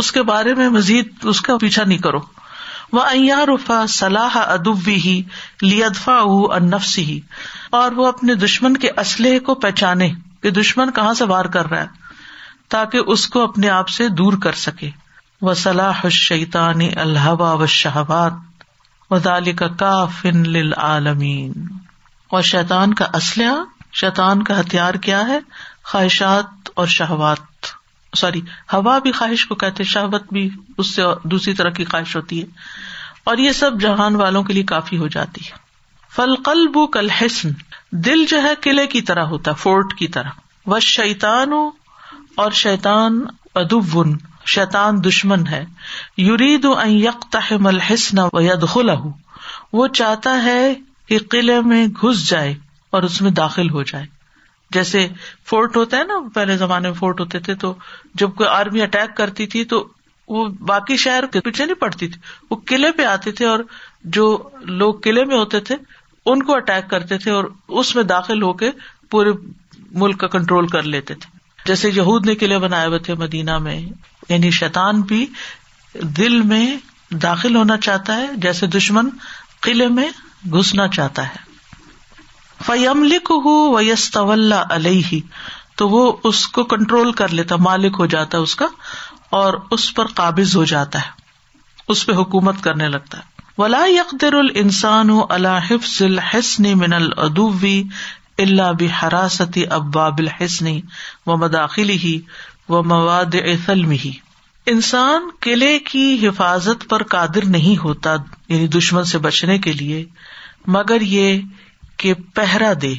[0.00, 2.20] اس کے بارے میں مزید اس کا پیچھا نہیں کرو
[2.92, 5.20] وہ ایا رفا صلاح ادبی ہی
[5.62, 7.18] لیدفا ادفا ان نفسی ہی
[7.80, 10.10] اور وہ اپنے دشمن کے اسلحے کو پہچانے
[10.42, 12.01] کہ دشمن کہاں سے وار کر رہا ہے
[12.72, 14.88] تاکہ اس کو اپنے آپ سے دور کر سکے
[15.48, 18.44] و صلاح شیطان اللہ و شہبات
[19.24, 20.30] دال کا کافی
[22.28, 23.56] اور شیطان کا اسلحہ
[24.02, 25.38] شیتان کا ہتھیار کیا ہے
[25.90, 27.70] خواہشات اور شہبات
[28.20, 28.40] سوری
[28.72, 31.02] ہوا بھی خواہش کو کہتے شہبت بھی اس سے
[31.34, 32.88] دوسری طرح کی خواہش ہوتی ہے
[33.32, 35.60] اور یہ سب جہان والوں کے لیے کافی ہو جاتی ہے
[36.16, 37.50] فل قلب کل حسن
[38.08, 40.42] دل جو ہے قلعے کی طرح ہوتا فورٹ کی طرح
[40.74, 41.52] و شیتان
[42.42, 43.24] اور شیتان
[43.62, 43.96] ادب
[44.54, 45.64] شیتان دشمن ہے
[46.18, 48.18] یورید و یکتا ہے ملحسن
[49.72, 50.74] وہ چاہتا ہے
[51.08, 52.54] کہ قلعے میں گھس جائے
[52.96, 54.06] اور اس میں داخل ہو جائے
[54.74, 55.06] جیسے
[55.46, 57.72] فورٹ ہوتا ہے نا پہلے زمانے میں فورٹ ہوتے تھے تو
[58.22, 59.86] جب کوئی آرمی اٹیک کرتی تھی تو
[60.36, 63.60] وہ باقی شہر کے پیچھے نہیں پڑتی تھی وہ قلعے پہ آتے تھے اور
[64.18, 64.24] جو
[64.82, 65.76] لوگ قلعے میں ہوتے تھے
[66.32, 67.44] ان کو اٹیک کرتے تھے اور
[67.80, 68.70] اس میں داخل ہو کے
[69.10, 69.30] پورے
[70.02, 71.30] ملک کا کنٹرول کر لیتے تھے
[71.66, 73.78] جیسے یہود نے قلعے بنائے ہوئے تھے مدینہ میں
[74.28, 75.26] یعنی شیطان بھی
[76.18, 76.64] دل میں
[77.22, 79.08] داخل ہونا چاہتا ہے جیسے دشمن
[79.66, 80.08] قلعے میں
[80.58, 81.50] گھسنا چاہتا ہے
[82.66, 83.80] فیملک ہو و
[84.12, 85.18] طول علیہ
[85.80, 88.66] تو وہ اس کو کنٹرول کر لیتا مالک ہو جاتا اس کا
[89.38, 91.20] اور اس پر قابض ہو جاتا ہے
[91.92, 96.92] اس پہ حکومت کرنے لگتا ہے ولا یک در انسان ہو اللہ حفظ الحسن من
[97.00, 97.80] العدوی
[98.38, 100.80] اللہ بحراستی اباب الحسنی
[101.26, 102.18] و مداخلی ہی
[102.68, 103.34] و مواد
[104.04, 104.12] ہی
[104.72, 108.14] انسان قلعے کی حفاظت پر قادر نہیں ہوتا
[108.48, 110.04] یعنی دشمن سے بچنے کے لیے
[110.76, 111.40] مگر یہ
[112.02, 112.92] کہ پہرا دے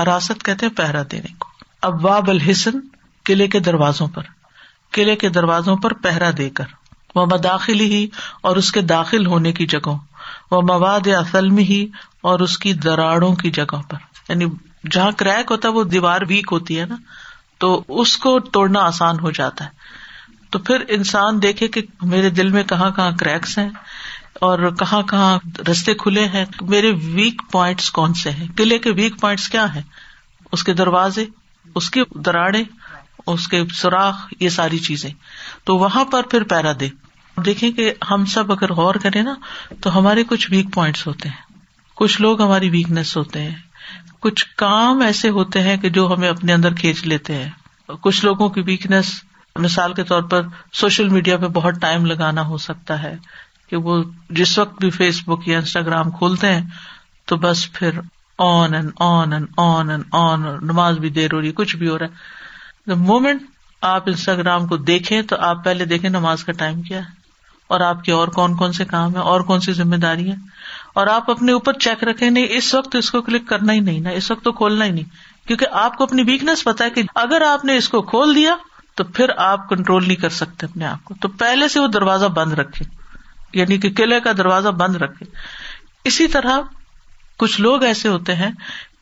[0.00, 1.48] حراست کہتے ہیں پہرا دینے کو
[1.90, 2.78] اباب الحسن
[3.26, 4.22] قلعے کے دروازوں پر
[4.94, 6.74] قلعے کے دروازوں پر پہرا دے کر
[7.14, 8.06] وہ مداخلی ہی
[8.48, 9.96] اور اس کے داخل ہونے کی جگہوں
[10.50, 11.86] وہ مواد اصلم ہی
[12.30, 14.44] اور اس کی دراڑوں کی جگہوں پر یعنی
[14.92, 16.96] جہاں کریک ہوتا ہے وہ دیوار ویک ہوتی ہے نا
[17.64, 17.70] تو
[18.02, 19.84] اس کو توڑنا آسان ہو جاتا ہے
[20.50, 21.80] تو پھر انسان دیکھے کہ
[22.14, 23.68] میرے دل میں کہاں کہاں کریکس ہیں
[24.48, 25.38] اور کہاں کہاں
[25.70, 26.44] رستے کھلے ہیں
[26.74, 29.82] میرے ویک پوائنٹس کون سے ہیں قلعے کے ویک پوائنٹس کیا ہیں
[30.56, 31.24] اس کے دروازے
[31.80, 32.62] اس کے دراڑے
[33.32, 35.10] اس کے سوراخ یہ ساری چیزیں
[35.66, 36.88] تو وہاں پر پھر پیرا دے
[37.44, 39.34] دیکھیں کہ ہم سب اگر غور کریں نا
[39.82, 41.44] تو ہمارے کچھ ویک پوائنٹس ہوتے ہیں
[42.02, 43.54] کچھ لوگ ہماری ویکنیس ہوتے ہیں
[44.22, 48.48] کچھ کام ایسے ہوتے ہیں کہ جو ہمیں اپنے اندر کھینچ لیتے ہیں کچھ لوگوں
[48.54, 49.10] کی ویکنیس
[49.64, 50.42] مثال کے طور پر
[50.80, 53.14] سوشل میڈیا پہ بہت ٹائم لگانا ہو سکتا ہے
[53.70, 54.02] کہ وہ
[54.38, 56.62] جس وقت بھی فیس بک یا انسٹاگرام کھولتے ہیں
[57.30, 57.98] تو بس پھر
[58.48, 61.88] on and on and on and on نماز بھی دیر ہو رہی ہے کچھ بھی
[61.88, 62.06] ہو رہا
[62.90, 63.42] دا مومنٹ
[63.92, 67.14] آپ انسٹاگرام کو دیکھیں تو آپ پہلے دیکھیں نماز کا ٹائم کیا ہے
[67.74, 70.30] اور آپ کے اور کون کون سے کام ہیں اور کون سی ذمہ داری
[71.00, 73.98] اور آپ اپنے اوپر چیک رکھے نہیں اس وقت اس کو کلک کرنا ہی نہیں
[74.00, 77.02] نا اس وقت تو کھولنا ہی نہیں کیونکہ آپ کو اپنی ویکنیس پتا ہے کہ
[77.22, 78.54] اگر آپ نے اس کو کھول دیا
[79.00, 82.26] تو پھر آپ کنٹرول نہیں کر سکتے اپنے آپ کو تو پہلے سے وہ دروازہ
[82.38, 82.84] بند رکھے
[83.58, 85.26] یعنی کہ قلعے کا دروازہ بند رکھے
[86.10, 86.58] اسی طرح
[87.44, 88.50] کچھ لوگ ایسے ہوتے ہیں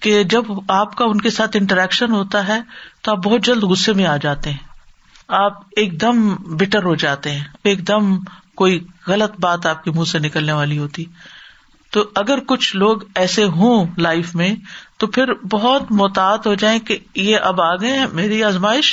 [0.06, 2.58] کہ جب آپ کا ان کے ساتھ انٹریکشن ہوتا ہے
[3.02, 6.28] تو آپ بہت جلد غصے میں آ جاتے ہیں آپ ایک دم
[6.64, 8.16] بٹر ہو جاتے ہیں ایک دم
[8.62, 11.04] کوئی غلط بات آپ کے منہ سے نکلنے والی ہوتی
[11.94, 14.54] تو اگر کچھ لوگ ایسے ہوں لائف میں
[15.02, 18.88] تو پھر بہت محتاط ہو جائیں کہ یہ اب آ گئے میری آزمائش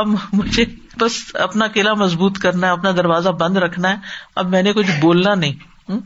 [0.00, 0.64] اب مجھے
[1.00, 1.14] بس
[1.48, 4.12] اپنا قلعہ مضبوط کرنا ہے اپنا دروازہ بند رکھنا ہے
[4.42, 5.96] اب میں نے کچھ بولنا نہیں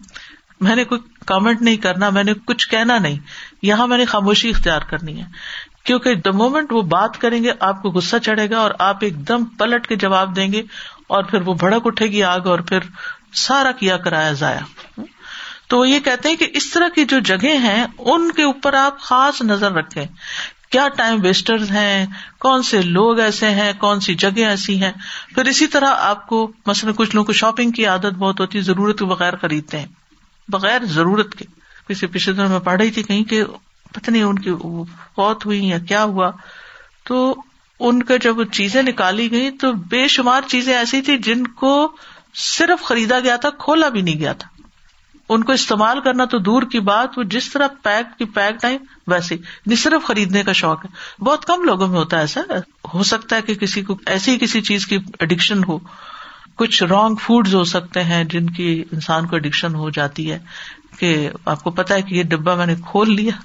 [0.66, 1.00] میں نے کوئی
[1.32, 3.16] کامنٹ نہیں کرنا میں نے کچھ کہنا نہیں
[3.70, 5.24] یہاں میں نے خاموشی اختیار کرنی ہے
[5.88, 9.16] کیونکہ دا مومنٹ وہ بات کریں گے آپ کو غصہ چڑھے گا اور آپ ایک
[9.28, 10.62] دم پلٹ کے جواب دیں گے
[11.16, 12.88] اور پھر وہ بھڑک اٹھے گی آگ اور پھر
[13.46, 14.61] سارا کیا کرایا ضائع
[15.72, 18.74] تو وہ یہ کہتے ہیں کہ اس طرح کی جو جگہیں ہیں ان کے اوپر
[18.80, 20.04] آپ خاص نظر رکھیں
[20.72, 22.04] کیا ٹائم ویسٹر ہیں
[22.46, 24.90] کون سے لوگ ایسے ہیں کون سی جگہ ایسی ہیں
[25.35, 28.62] پھر اسی طرح آپ کو مثلاً کچھ لوگوں کو شاپنگ کی عادت بہت ہوتی ہے
[28.68, 29.87] ضرورت کے بغیر خریدتے ہیں
[30.58, 31.44] بغیر ضرورت کے
[31.88, 33.42] کسی پچھلے دن میں پڑھ رہی تھی کہیں کہ
[33.94, 34.54] پتہ نہیں ان کی
[35.16, 36.30] فوت ہوئی یا کیا ہوا
[37.08, 37.20] تو
[37.88, 41.74] ان کا جب چیزیں نکالی گئی تو بے شمار چیزیں ایسی تھی جن کو
[42.58, 44.51] صرف خریدا گیا تھا کھولا بھی نہیں گیا تھا
[45.35, 48.77] ان کو استعمال کرنا تو دور کی بات وہ جس طرح پیک کی پیک ٹائم
[49.12, 49.37] ویسے
[49.83, 52.40] صرف خریدنے کا شوق ہے بہت کم لوگوں میں ہوتا ہے ایسا
[52.95, 55.79] ہو سکتا ہے کہ کسی کو ایسی کسی چیز کی اڈکشن ہو
[56.62, 60.38] کچھ رانگ فوڈ ہو سکتے ہیں جن کی انسان کو اڈکشن ہو جاتی ہے
[60.99, 61.12] کہ
[61.53, 63.38] آپ کو پتا ہے کہ یہ ڈبا میں نے کھول لیا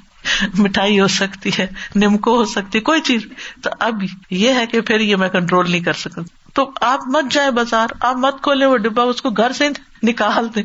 [0.58, 1.68] مٹھائی ہو سکتی ہے
[2.04, 3.26] نمکو ہو سکتی ہے کوئی چیز
[3.64, 4.04] تو اب
[4.42, 6.24] یہ ہے کہ پھر یہ میں کنٹرول نہیں کر سکوں
[6.58, 9.68] تو آپ مت جائیں بازار آپ مت کھولے وہ ڈبا اس کو گھر سے
[10.08, 10.64] نکال دیں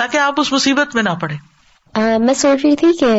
[0.00, 1.34] تاکہ آپ اس مصیبت میں نہ پڑے
[2.24, 3.10] میں سوچ رہی تھی کہ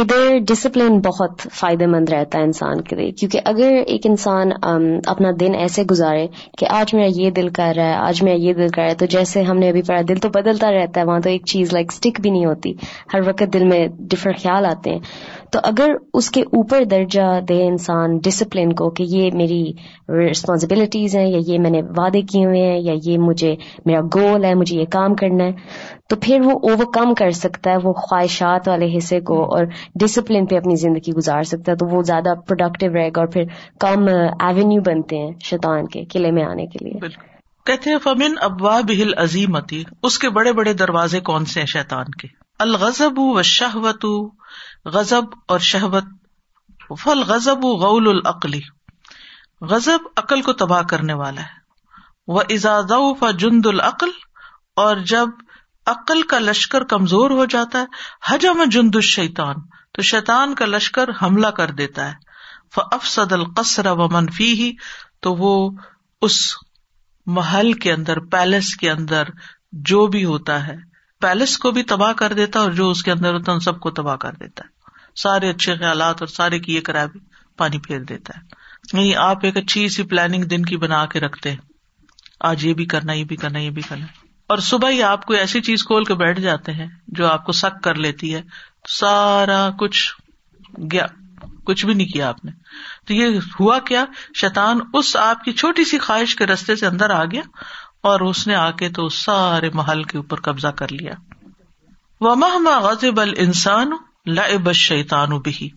[0.00, 4.50] ادھر ڈسپلین بہت فائدہ مند رہتا ہے انسان کے لیے کیونکہ اگر ایک انسان
[5.12, 6.26] اپنا دن ایسے گزارے
[6.58, 8.94] کہ آج میرا یہ دل کر رہا ہے آج میرا یہ دل کر رہا ہے
[9.02, 11.72] تو جیسے ہم نے ابھی پڑھا دل تو بدلتا رہتا ہے وہاں تو ایک چیز
[11.72, 12.72] لائک اسٹک بھی نہیں ہوتی
[13.14, 14.98] ہر وقت دل میں ڈفرنٹ خیال آتے ہیں
[15.52, 19.62] تو اگر اس کے اوپر درجہ دے انسان ڈسپلن کو کہ یہ میری
[20.18, 23.54] ریسپانسبلٹیز ہیں یا یہ میں نے وعدے کیے ہوئے ہیں یا یہ مجھے
[23.86, 27.70] میرا گول ہے مجھے یہ کام کرنا ہے تو پھر وہ اوور کم کر سکتا
[27.70, 29.66] ہے وہ خواہشات والے حصے کو اور
[30.00, 33.44] ڈسپلن پہ اپنی زندگی گزار سکتا ہے تو وہ زیادہ پروڈکٹیو رہے گا اور پھر
[33.84, 37.08] کم ایونیو بنتے ہیں شیطان کے قلعے میں آنے کے لیے
[37.70, 39.12] کہتے ہیں فمن ابوا بہل
[40.08, 42.28] اس کے بڑے بڑے دروازے کون سے ہیں شیطان کے
[42.66, 44.04] الغضب و شہوت
[44.96, 48.60] غزب اور شہوت فل غزب و غول العقلی
[49.72, 54.10] غزب عقل کو تباہ کرنے والا ہے وہ ازاد فا جند العقل
[54.86, 55.42] اور جب
[55.90, 59.60] عقل کا لشکر کمزور ہو جاتا ہے حجم جند شیتان
[59.94, 62.20] تو شیتان کا لشکر حملہ کر دیتا ہے
[62.92, 64.70] افسد القصر و منفی ہی
[65.22, 65.50] تو وہ
[66.26, 66.36] اس
[67.38, 69.28] محل کے اندر پیلس کے اندر
[69.90, 70.76] جو بھی ہوتا ہے
[71.22, 73.80] پیلس کو بھی تباہ کر دیتا ہے اور جو اس کے اندر ہوتا ہے سب
[73.80, 74.90] کو تباہ کر دیتا ہے
[75.22, 77.20] سارے اچھے خیالات اور سارے کیے کرائے بھی
[77.58, 78.42] پانی پھیر دیتا ہے
[78.92, 81.58] نہیں یعنی آپ ایک اچھی سی پلاننگ دن کی بنا کے رکھتے ہیں
[82.52, 84.06] آج یہ بھی کرنا یہ بھی کرنا یہ بھی کرنا
[84.52, 86.86] اور صبح ہی آپ کو ایسی چیز کھول کے بیٹھ جاتے ہیں
[87.18, 88.40] جو آپ کو سک کر لیتی ہے
[88.98, 90.00] سارا کچھ
[90.92, 91.04] گیا
[91.66, 92.50] کچھ بھی نہیں کیا آپ نے
[93.08, 94.04] تو یہ ہوا کیا
[94.40, 97.42] شیتان اس آپ کی چھوٹی سی خواہش کے رستے سے اندر آ گیا
[98.10, 101.14] اور اس نے آ کے تو سارے محل کے اوپر قبضہ کر لیا
[102.26, 103.96] وما ما غازی بل انسان
[104.36, 105.68] لطان و بھی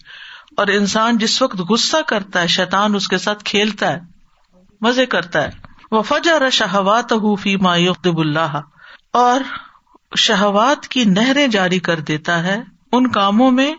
[0.62, 4.00] اور انسان جس وقت غصہ کرتا ہے شیتان اس کے ساتھ کھیلتا ہے
[4.88, 8.56] مزے کرتا ہے وہ فجا ر شہوات حوفی مایوب اللہ
[9.22, 9.42] اور
[10.24, 12.56] شہوات کی نہریں جاری کر دیتا ہے
[12.98, 13.74] ان کاموں میں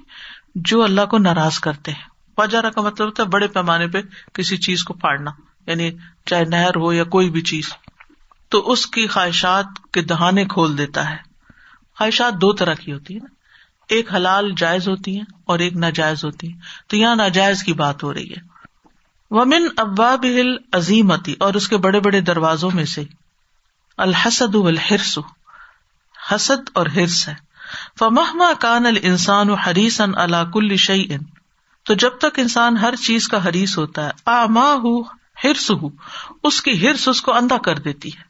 [0.70, 2.04] جو اللہ کو ناراض کرتے ہیں
[2.40, 4.00] فجارہ کا مطلب ہوتا ہے بڑے پیمانے پہ
[4.34, 5.30] کسی چیز کو پھاڑنا
[5.66, 5.90] یعنی
[6.30, 7.72] چاہے نہر ہو یا کوئی بھی چیز
[8.54, 11.16] تو اس کی خواہشات کے دہانے کھول دیتا ہے
[11.98, 13.34] خواہشات دو طرح کی ہوتی ہے نا
[13.96, 18.02] ایک حلال جائز ہوتی ہیں اور ایک ناجائز ہوتی ہیں تو یہاں ناجائز کی بات
[18.04, 18.40] ہو رہی ہے
[19.34, 23.02] ومن ابا بل عظیمتی اور اس کے بڑے بڑے دروازوں میں سے
[24.06, 25.18] الحسد الحرس
[26.30, 27.34] حسد اور ہرس ہے
[28.60, 30.12] کان ال انسان حریث ان
[30.54, 31.16] کل شعی
[31.86, 34.98] تو جب تک انسان ہر چیز کا حریث ہوتا ہے آما ہُ
[35.44, 35.70] ہرس
[36.48, 38.24] اس کی ہرس اس کو اندھا کر دیتی ہے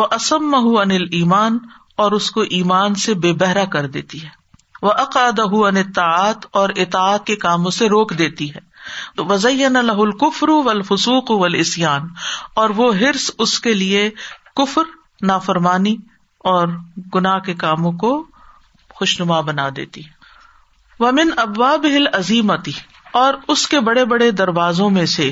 [0.00, 1.58] وہ اسم انل ایمان
[2.04, 4.28] اور اس کو ایمان سے بے بہرا کر دیتی ہے
[4.82, 8.60] وہ اقاد ان اطاعت اور اطاعت کے کاموں سے روک دیتی ہے
[9.18, 12.08] وزین اللہ القفر و الفسوق و الاسیان
[12.62, 14.08] اور وہ ہرس اس کے لیے
[14.60, 14.90] کفر
[15.30, 15.96] نافرمانی
[16.52, 16.68] اور
[17.14, 18.10] گناہ کے کاموں کو
[18.98, 20.02] خوشنما بنا دیتی
[20.98, 22.72] ومن ابواب ہل عظیمتی
[23.20, 25.30] اور اس کے بڑے بڑے دروازوں میں سے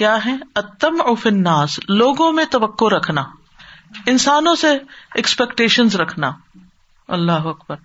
[0.00, 3.24] کیا ہے اتم اف الناس لوگوں میں توقع رکھنا
[4.12, 4.68] انسانوں سے
[5.20, 6.30] ایکسپیکٹیشن رکھنا
[7.16, 7.76] اللہ اکبر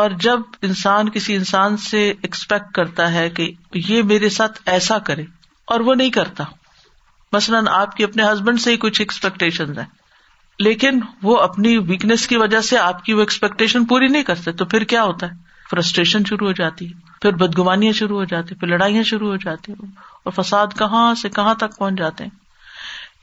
[0.00, 3.50] اور جب انسان کسی انسان سے ایکسپیکٹ کرتا ہے کہ
[3.88, 5.24] یہ میرے ساتھ ایسا کرے
[5.74, 6.44] اور وہ نہیں کرتا
[7.32, 9.84] مثلاً آپ کی اپنے ہسبینڈ سے ہی کچھ ایکسپیکٹیشن ہیں
[10.64, 14.64] لیکن وہ اپنی ویکنیس کی وجہ سے آپ کی وہ ایکسپیکٹیشن پوری نہیں کرتے تو
[14.74, 18.68] پھر کیا ہوتا ہے فرسٹریشن شروع ہو جاتی ہے پھر بدگمانیاں شروع ہو جاتی پھر
[18.68, 19.90] لڑائیاں شروع ہو جاتی ہیں
[20.24, 22.40] اور فساد کہاں سے کہاں تک پہنچ جاتے ہیں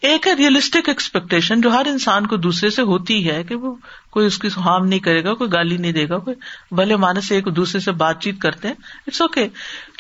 [0.09, 3.75] ایک ہے ریئلسٹک ایکسپیکٹیشن جو ہر انسان کو دوسرے سے ہوتی ہے کہ وہ
[4.15, 6.35] کوئی اس کی ہارم نہیں کرے گا کوئی گالی نہیں دے گا کوئی
[6.75, 8.75] بھلے مانے سے ایک دوسرے سے بات چیت کرتے ہیں
[9.07, 9.53] اٹس اوکے okay.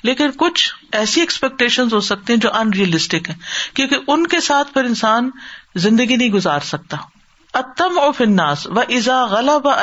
[0.03, 0.67] لیکن کچھ
[0.99, 3.35] ایسی ایکسپیکٹیشن ہو سکتے ہیں جو ان ریئلسٹک ہیں
[3.75, 5.29] کیونکہ ان کے ساتھ پر انسان
[5.85, 6.97] زندگی نہیں گزار سکتا
[7.59, 9.23] اتم او فناس و ازا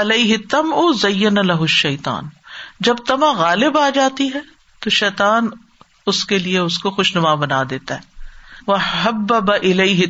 [0.01, 2.29] علیہ تم او زین الح شیتان
[2.89, 4.41] جب تما غالب آ جاتی ہے
[4.85, 5.49] تو شیطان
[6.13, 8.15] اس کے لیے اس کو خوشنما بنا دیتا ہے
[8.67, 9.33] وہ ہب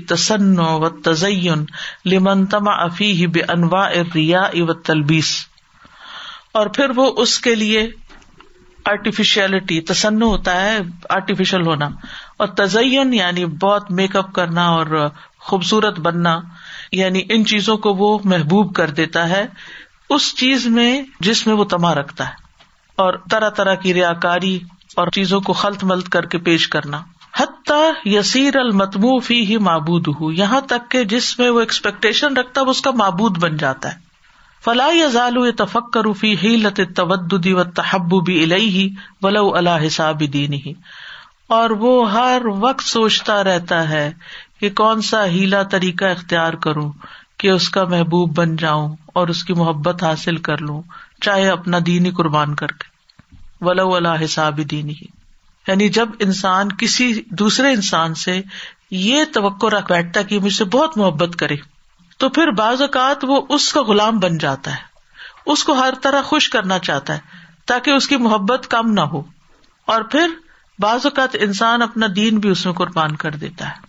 [0.09, 1.65] تسن و تزین
[2.11, 5.33] لمن تما افی بے انواع ریا و تلبیس
[6.61, 7.87] اور پھر وہ اس کے لیے
[8.91, 10.77] آرٹیفیشلٹی تسن ہوتا ہے
[11.17, 11.89] آرٹیفیشل ہونا
[12.39, 14.95] اور تزین یعنی بہت میک اپ کرنا اور
[15.49, 16.39] خوبصورت بننا
[16.99, 19.45] یعنی ان چیزوں کو وہ محبوب کر دیتا ہے
[20.17, 20.91] اس چیز میں
[21.29, 22.45] جس میں وہ تما رکھتا ہے
[23.05, 24.59] اور طرح طرح کی ریا کاری
[25.01, 27.03] اور چیزوں کو خلط ملت کر کے پیش کرنا
[28.11, 32.71] یسیر المتبو فی ہی معبود ہوں یہاں تک کہ جس میں وہ ایکسپیکٹیشن رکھتا ہے
[32.71, 34.05] اس کا معبود بن جاتا ہے
[34.65, 36.55] فلاح فی ہی
[37.09, 38.39] و تحبو بھی
[39.27, 40.55] ولا حساب ہی دین
[41.59, 44.09] اور وہ ہر وقت سوچتا رہتا ہے
[44.61, 46.91] کہ کون سا ہیلا طریقہ اختیار کروں
[47.43, 50.81] کہ اس کا محبوب بن جاؤں اور اس کی محبت حاصل کر لوں
[51.29, 52.95] چاہے اپنا دینی قربان کر کے
[53.67, 55.15] ولا اللہ حساب دینی ہی
[55.69, 57.13] یعنی جب انسان کسی
[57.43, 58.41] دوسرے انسان سے
[58.97, 61.55] یہ توقع رکھ بیٹھتا کہ مجھ سے بہت محبت کرے
[62.19, 64.85] تو پھر بعض اوقات وہ اس کا غلام بن جاتا ہے
[65.53, 67.35] اس کو ہر طرح خوش کرنا چاہتا ہے
[67.73, 69.23] تاکہ اس کی محبت کم نہ ہو
[69.95, 70.31] اور پھر
[70.85, 73.85] بعض اوقات انسان اپنا دین بھی اس میں قربان کر دیتا ہے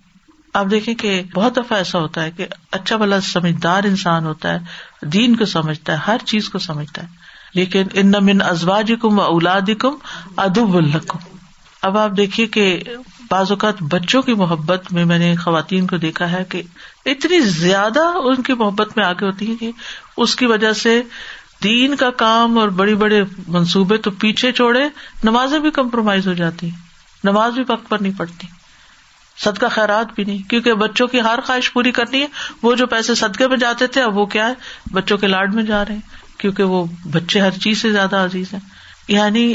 [0.59, 2.45] آپ دیکھیں کہ بہت دفعہ ایسا ہوتا ہے کہ
[2.78, 7.07] اچھا بلا سمجھدار انسان ہوتا ہے دین کو سمجھتا ہے ہر چیز کو سمجھتا ہے
[7.53, 9.95] لیکن ان نمن ازواج کم و اولاد کم
[10.45, 11.36] ادب الحکم
[11.86, 12.63] اب آپ دیکھیے کہ
[13.32, 16.61] بعض اوقات بچوں کی محبت میں میں نے خواتین کو دیکھا ہے کہ
[17.11, 19.71] اتنی زیادہ ان کی محبت میں آگے ہوتی ہے کہ
[20.23, 21.01] اس کی وجہ سے
[21.63, 24.84] دین کا کام اور بڑی بڑے منصوبے تو پیچھے چھوڑے
[25.23, 26.69] نمازیں بھی کمپرومائز ہو جاتی
[27.23, 28.47] نماز بھی وقت پر نہیں پڑتی
[29.45, 32.28] صدقہ خیرات بھی نہیں کیونکہ بچوں کی ہر خواہش پوری کرنی ہے
[32.61, 35.63] وہ جو پیسے صدقے میں جاتے تھے اب وہ کیا ہے بچوں کے لاڈ میں
[35.63, 38.59] جا رہے ہیں کیونکہ وہ بچے ہر چیز سے زیادہ عزیز ہیں
[39.07, 39.53] یعنی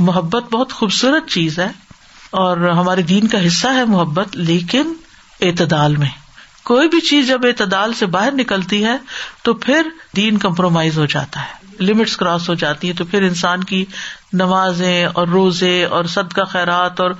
[0.00, 1.68] محبت بہت خوبصورت چیز ہے
[2.42, 4.92] اور ہمارے دین کا حصہ ہے محبت لیکن
[5.46, 6.08] اعتدال میں
[6.64, 8.96] کوئی بھی چیز جب اعتدال سے باہر نکلتی ہے
[9.44, 13.64] تو پھر دین کمپرومائز ہو جاتا ہے لمٹس کراس ہو جاتی ہے تو پھر انسان
[13.70, 13.84] کی
[14.42, 17.10] نمازیں اور روزے اور صدقہ خیرات اور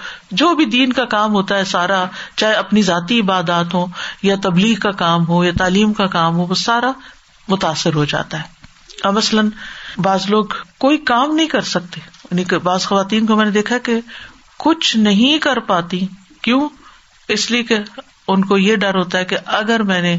[0.42, 2.04] جو بھی دین کا کام ہوتا ہے سارا
[2.36, 3.86] چاہے اپنی ذاتی عبادات ہوں
[4.22, 6.92] یا تبلیغ کا کام ہو یا تعلیم کا کام ہو وہ سارا
[7.48, 8.54] متاثر ہو جاتا ہے
[9.14, 9.48] مثلاً
[10.02, 10.44] بعض لوگ
[10.78, 12.00] کوئی کام نہیں کر سکتے
[12.30, 13.98] یعنی کہ بعض خواتین کو میں نے دیکھا کہ
[14.64, 16.04] کچھ نہیں کر پاتی
[16.42, 16.68] کیوں
[17.36, 17.76] اس لیے کہ
[18.32, 20.16] ان کو یہ ڈر ہوتا ہے کہ اگر میں نے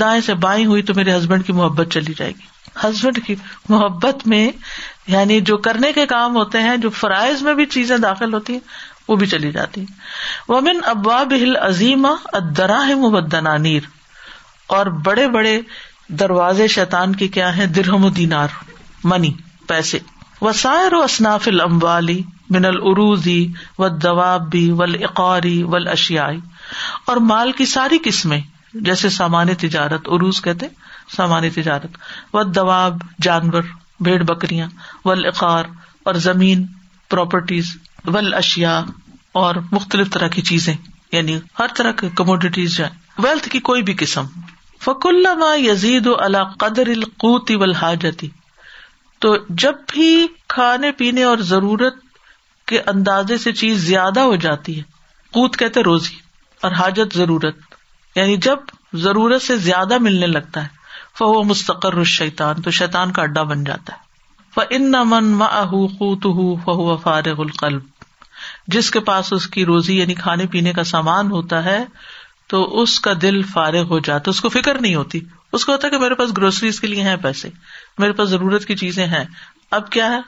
[0.00, 2.48] دائیں سے بائیں ہوئی تو میرے ہسبینڈ کی محبت چلی جائے گی
[2.84, 3.34] ہسبینڈ کی
[3.68, 4.50] محبت میں
[5.14, 8.60] یعنی جو کرنے کے کام ہوتے ہیں جو فرائض میں بھی چیزیں داخل ہوتی ہیں
[9.08, 10.60] وہ بھی چلی جاتی ہیں وہ
[11.32, 13.88] ہل عظیم ادراہ محبد نانیر
[14.78, 15.60] اور بڑے بڑے
[16.20, 18.60] دروازے شیتان کے کیا ہے درہم و دینار
[19.04, 19.32] منی
[19.68, 19.98] پیسے
[20.44, 22.18] وسائر و اصناف الموالی
[22.54, 23.38] بن العروضی
[23.78, 26.38] وداب و العقاری ول اشیائی
[27.10, 28.40] اور مال کی ساری قسمیں
[28.86, 30.66] جیسے سامان تجارت عروج کہتے
[31.16, 31.98] سامان تجارت
[32.36, 33.68] و دواب جانور
[34.08, 34.68] بھیڑ بکریاں
[35.04, 36.64] و اور زمین
[37.10, 37.76] پراپرٹیز
[38.14, 38.78] ولاشیا
[39.44, 40.74] اور مختلف طرح کی چیزیں
[41.12, 44.26] یعنی ہر طرح کے کموڈیٹیز جائیں ویلتھ کی کوئی بھی قسم
[44.84, 48.28] فک اللہ یزید و اللہ قدر القوتی و الحاجتی
[49.20, 50.10] تو جب بھی
[50.54, 51.94] کھانے پینے اور ضرورت
[52.70, 54.82] کے اندازے سے چیز زیادہ ہو جاتی ہے
[55.36, 56.14] کوت کہتے روزی
[56.68, 57.76] اور حاجت ضرورت
[58.16, 58.70] یعنی جب
[59.02, 60.78] ضرورت سے زیادہ ملنے لگتا ہے
[61.18, 64.08] فہو مستقر شیتان تو شیتان کا اڈا بن جاتا ہے
[64.54, 65.74] ف ان نمن و اہ
[66.64, 68.06] فہو فارغ القلب
[68.76, 71.78] جس کے پاس اس کی روزی یعنی کھانے پینے کا سامان ہوتا ہے
[72.52, 75.20] تو اس کا دل فارغ ہو جاتا اس کو فکر نہیں ہوتی
[75.56, 77.48] اس کو ہوتا ہے کہ میرے پاس گروسریز کے لیے ہیں پیسے
[77.98, 79.24] میرے پاس ضرورت کی چیزیں ہیں
[79.78, 80.18] اب کیا ہے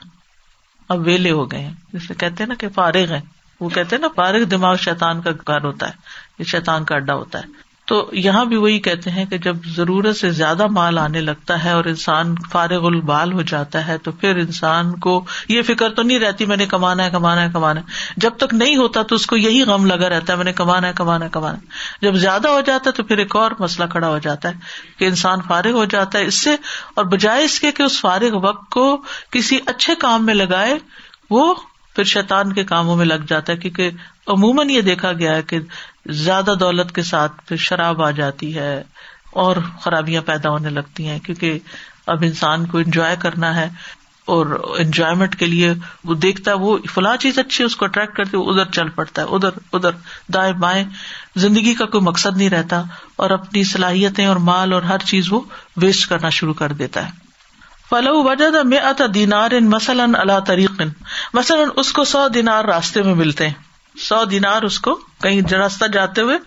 [0.95, 3.21] اب ویلے ہو گئے ہیں جسے کہتے ہیں نا کہ فارغ ہیں
[3.59, 7.13] وہ کہتے ہیں نا فارغ دماغ شیتان کا کار ہوتا ہے یہ شیتان کا اڈا
[7.21, 7.61] ہوتا ہے
[7.91, 11.71] تو یہاں بھی وہی کہتے ہیں کہ جب ضرورت سے زیادہ مال آنے لگتا ہے
[11.79, 15.15] اور انسان فارغ البال ہو جاتا ہے تو پھر انسان کو
[15.49, 18.53] یہ فکر تو نہیں رہتی میں نے کمانا ہے کمانا ہے کمانا ہے جب تک
[18.61, 21.25] نہیں ہوتا تو اس کو یہی غم لگا رہتا ہے میں نے کمانا ہے کمانا
[21.25, 24.17] ہے کمانا ہے جب زیادہ ہو جاتا ہے تو پھر ایک اور مسئلہ کھڑا ہو
[24.29, 26.55] جاتا ہے کہ انسان فارغ ہو جاتا ہے اس سے
[27.01, 28.87] اور بجائے اس کے کہ اس فارغ وقت کو
[29.37, 30.77] کسی اچھے کام میں لگائے
[31.35, 31.53] وہ
[31.95, 35.59] پھر شیتان کے کاموں میں لگ جاتا ہے کیونکہ عموماً یہ دیکھا گیا ہے کہ
[36.11, 38.81] زیادہ دولت کے ساتھ پھر شراب آ جاتی ہے
[39.43, 41.59] اور خرابیاں پیدا ہونے لگتی ہیں کیونکہ
[42.13, 43.67] اب انسان کو انجوائے کرنا ہے
[44.33, 44.45] اور
[44.79, 45.71] انجوائمنٹ کے لیے
[46.07, 49.21] وہ دیکھتا ہے وہ فلاں چیز اچھی اس کو اٹریکٹ کرتی وہ ادھر چل پڑتا
[49.21, 49.91] ہے ادھر ادھر
[50.33, 50.83] دائیں بائیں
[51.45, 52.81] زندگی کا کوئی مقصد نہیں رہتا
[53.25, 55.39] اور اپنی صلاحیتیں اور مال اور ہر چیز وہ
[55.81, 57.21] ویسٹ کرنا شروع کر دیتا ہے
[57.89, 60.89] فلو دینار ان مثلاً اللہ تریقن
[61.33, 63.53] مثلاً اس کو سو دینار راستے میں ملتے ہیں
[64.01, 66.37] سو دینار اس کو کہیں راستہ جاتے ہوئے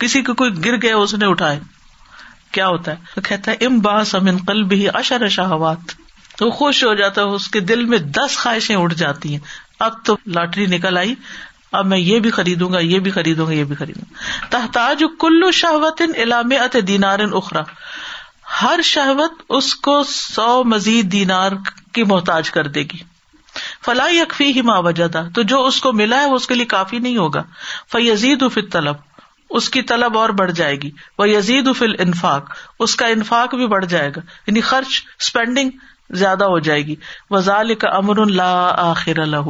[0.00, 0.92] کسی کو کوئی گر گئے
[1.26, 1.58] اٹھائے
[2.52, 6.00] کیا ہوتا ہے تو کہتا ہے ام باس امن قلب ہی اشر شاہوات
[6.42, 9.38] وہ خوش ہو جاتا ہے اس کے دل میں دس خواہشیں اٹھ جاتی ہیں
[9.86, 11.14] اب تو لاٹری نکل آئی
[11.80, 15.04] اب میں یہ بھی خریدوں گا یہ بھی خریدوں گا یہ بھی خریدوں گا تحتاج
[15.20, 17.62] کلو شہوت ان علام ات دینار ان اخرا
[18.62, 21.52] ہر شہوت اس کو سو مزید دینار
[21.94, 23.00] کی محتاج کر دے گی
[23.86, 26.66] فلاح یک ہی ماں وجہ تو جو اس کو ملا ہے وہ اس کے لیے
[26.74, 27.42] کافی نہیں ہوگا
[27.94, 29.10] فیزید عزیز طلب
[29.60, 32.52] اس کی طلب اور بڑھ جائے گی وہ یزید افل انفاق
[32.86, 35.70] اس کا انفاق بھی بڑھ جائے گا یعنی خرچ اسپینڈنگ
[36.20, 36.94] زیادہ ہو جائے گی
[37.30, 39.48] وزال کا امر اللہ آخر الح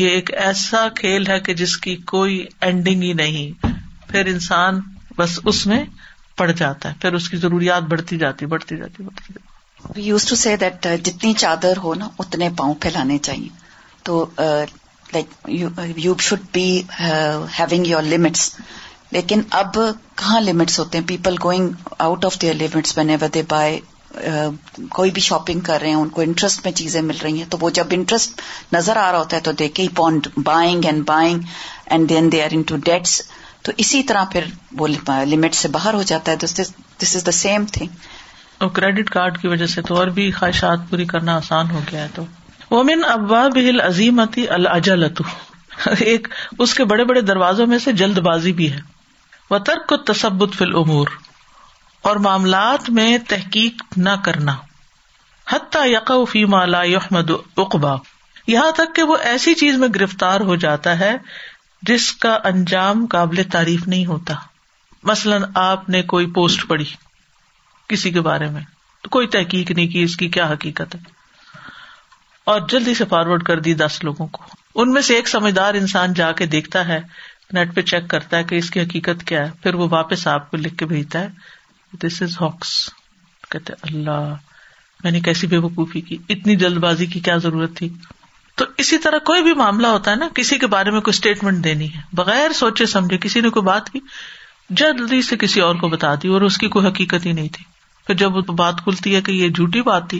[0.00, 3.70] یہ ایک ایسا کھیل ہے کہ جس کی کوئی اینڈنگ ہی نہیں
[4.12, 4.80] پھر انسان
[5.18, 5.82] بس اس میں
[6.42, 9.48] پڑ جاتا ہے پھر اس کی ضروریات بڑھتی جاتی بڑھتی جاتی بڑھتی جاتی
[9.94, 13.48] we use to see that جتنی چادر ہو نا اتنے پاؤں پھیلانے چاہیے
[14.04, 14.24] تو
[15.12, 15.30] like
[16.04, 16.64] you should be
[17.00, 18.50] having your limits
[19.12, 19.72] لیکن اب
[20.18, 21.68] کہاں لمٹس ہوتے ہیں people going
[21.98, 23.80] out of their limits بنے و دے بائی
[24.94, 27.58] کوئی بھی شاپنگ کر رہے ہیں ان کو انٹرسٹ میں چیزیں مل رہی ہیں تو
[27.60, 28.40] وہ جب انٹرسٹ
[28.72, 31.38] نظر آ رہا ہوتا ہے تو دیکھے pound buying and buying
[31.86, 33.20] and then they are into debts
[33.66, 34.44] تو اسی طرح پھر
[34.78, 36.36] وہ لمٹ uh, سے باہر ہو جاتا ہے
[37.00, 37.96] this is the same thing
[38.64, 42.02] اور کریڈٹ کارڈ کی وجہ سے تو اور بھی خواہشات پوری کرنا آسان ہو گیا
[42.02, 42.24] ہے تو
[42.70, 44.20] وومن ابا بڑے عظیم
[47.70, 48.80] میں سے جلد بازی بھی ہے
[49.54, 51.14] و ترک کو تصبت فل امور
[52.10, 54.54] اور معاملات میں تحقیق نہ کرنا
[55.52, 57.96] حتیٰ فی مالا اقبا
[58.56, 61.14] یہاں تک کہ وہ ایسی چیز میں گرفتار ہو جاتا ہے
[61.92, 64.34] جس کا انجام قابل تعریف نہیں ہوتا
[65.12, 66.84] مثلاً آپ نے کوئی پوسٹ پڑھی
[67.90, 68.60] کسی کے بارے میں
[69.02, 71.00] تو کوئی تحقیق نہیں کی اس کی کیا حقیقت ہے
[72.50, 74.44] اور جلدی سے فارورڈ کر دی دس لوگوں کو
[74.82, 76.98] ان میں سے ایک سمجھدار انسان جا کے دیکھتا ہے
[77.58, 80.50] نیٹ پہ چیک کرتا ہے کہ اس کی حقیقت کیا ہے پھر وہ واپس آپ
[80.50, 82.72] کو لکھ کے بھیجتا ہے دس از ہاکس
[83.50, 84.32] کہتے اللہ
[85.04, 87.88] میں نے کیسی بے وقوفی کی اتنی جلد بازی کی کیا ضرورت تھی
[88.60, 91.64] تو اسی طرح کوئی بھی معاملہ ہوتا ہے نا کسی کے بارے میں کوئی اسٹیٹمنٹ
[91.64, 94.00] دینی ہے بغیر سوچے سمجھے کسی نے کوئی بات کی
[94.82, 97.64] جلدی سے کسی اور کو بتا دی اور اس کی کوئی حقیقت ہی نہیں تھی
[98.10, 100.18] پھر جب بات کھلتی ہے کہ یہ جھوٹی بات تھی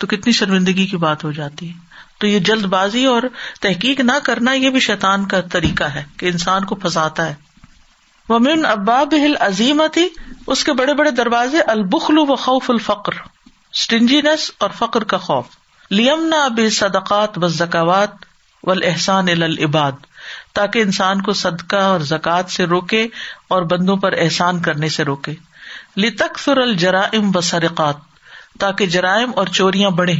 [0.00, 3.22] تو کتنی شرمندگی کی بات ہو جاتی ہے تو یہ جلد بازی اور
[3.60, 8.52] تحقیق نہ کرنا یہ بھی شیتان کا طریقہ ہے کہ انسان کو پھنساتا ہے
[10.54, 13.18] اس کے بڑے بڑے دروازے البخل و خوف الفقر
[13.72, 15.56] اسٹنجینس اور فخر کا خوف
[15.90, 18.14] لیم نہ اب صدقات و زکاوات
[18.64, 20.06] و احسان العباد
[20.60, 23.06] تاکہ انسان کو صدقہ اور زکوات سے روکے
[23.56, 25.34] اور بندوں پر احسان کرنے سے روکے
[26.04, 28.00] لکثر الجرائم سرقات
[28.60, 30.14] تاکہ جرائم اور چوریاں بڑھے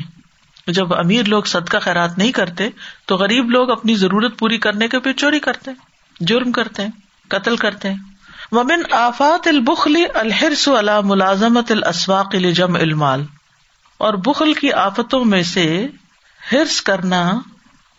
[0.77, 2.69] جب امیر لوگ صدقہ خیرات نہیں کرتے
[3.09, 6.91] تو غریب لوگ اپنی ضرورت پوری کرنے کے پہ چوری کرتے ہیں جرم کرتے ہیں
[7.35, 10.67] قتل کرتے ہیں ومن آفات البخل الحرس
[11.11, 13.25] ملازمت الاسواق لجمع المال
[14.07, 15.65] اور بخل کی آفتوں میں سے
[16.53, 17.23] ہرس کرنا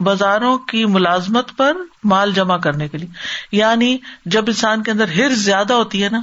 [0.07, 1.77] بازاروں کی ملازمت پر
[2.13, 3.97] مال جمع کرنے کے لیے یعنی
[4.35, 6.19] جب انسان کے اندر ہرس زیادہ ہوتی ہے نا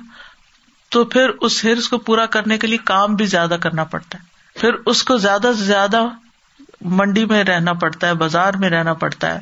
[0.94, 4.58] تو پھر اس ہرس کو پورا کرنے کے لیے کام بھی زیادہ کرنا پڑتا ہے
[4.60, 6.02] پھر اس کو زیادہ سے زیادہ
[7.00, 9.40] منڈی میں رہنا پڑتا ہے بازار میں رہنا پڑتا ہے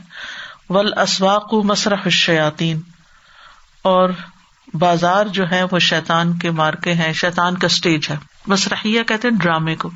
[0.76, 2.72] ول اسواق مسرح شیاتی
[3.90, 4.10] اور
[4.84, 8.16] بازار جو ہے وہ شیتان کے مارکے ہیں شیتان کا اسٹیج ہے
[8.54, 9.90] مسرحیہ کہتے ہیں ڈرامے کو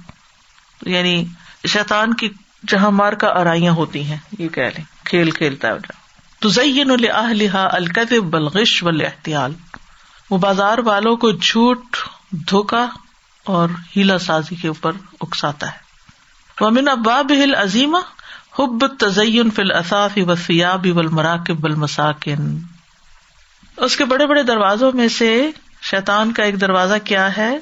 [0.96, 1.14] یعنی
[1.76, 2.28] شیتان کی
[2.74, 5.98] جہاں مارکا ارائیاں ہوتی ہیں یہ کہہ لیں کھیل کھیلتا ہے
[6.40, 9.52] تو لا الکد بلغش و احتیال
[10.30, 11.96] وہ بازار والوں کو جھوٹ
[12.50, 12.86] دھوکا
[13.56, 14.92] اور ہیلا سازی کے اوپر
[15.26, 17.94] اکساتا ہے ومن اباب ہل عظیم
[18.58, 22.56] حب تزین فل اصاف و سیاب اب مراکب بل مساکن
[23.86, 25.30] اس کے بڑے بڑے دروازوں میں سے
[25.90, 27.52] شیتان کا ایک دروازہ کیا ہے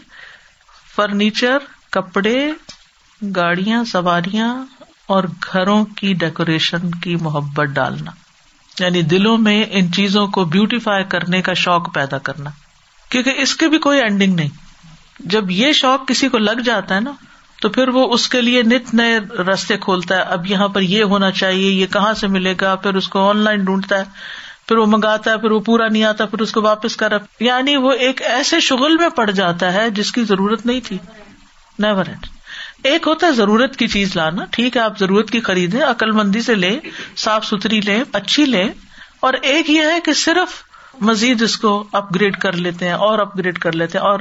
[0.95, 1.63] فرنیچر
[1.97, 2.35] کپڑے
[3.37, 4.55] گاڑیاں سواریاں
[5.15, 8.11] اور گھروں کی ڈیکوریشن کی محبت ڈالنا
[8.81, 12.51] یعنی دلوں میں ان چیزوں کو بیوٹیفائی کرنے کا شوق پیدا کرنا
[13.11, 17.01] کیونکہ اس کی بھی کوئی اینڈنگ نہیں جب یہ شوق کسی کو لگ جاتا ہے
[17.01, 17.13] نا
[17.63, 19.19] تو پھر وہ اس کے لیے نت نئے
[19.51, 22.95] رستے کھولتا ہے اب یہاں پر یہ ہونا چاہیے یہ کہاں سے ملے گا پھر
[23.03, 24.05] اس کو آن لائن ڈھونڈتا ہے
[24.69, 27.77] پھر وہ منگاتا ہے پھر وہ پورا نہیں آتا پھر اس کو واپس کر یعنی
[27.87, 30.99] وہ ایک ایسے شغل میں پڑ جاتا ہے جس کی ضرورت نہیں تھی
[31.83, 32.27] نیور اینڈ
[32.91, 36.41] ایک ہوتا ہے ضرورت کی چیز لانا ٹھیک ہے آپ ضرورت کی خریدیں عقل مندی
[36.49, 36.79] سے لیں
[37.23, 38.67] صاف ستھری لیں اچھی لیں
[39.29, 40.61] اور ایک یہ ہے کہ صرف
[41.11, 44.21] مزید اس کو اپ گریڈ کر لیتے ہیں اور اپ گریڈ کر لیتے ہیں اور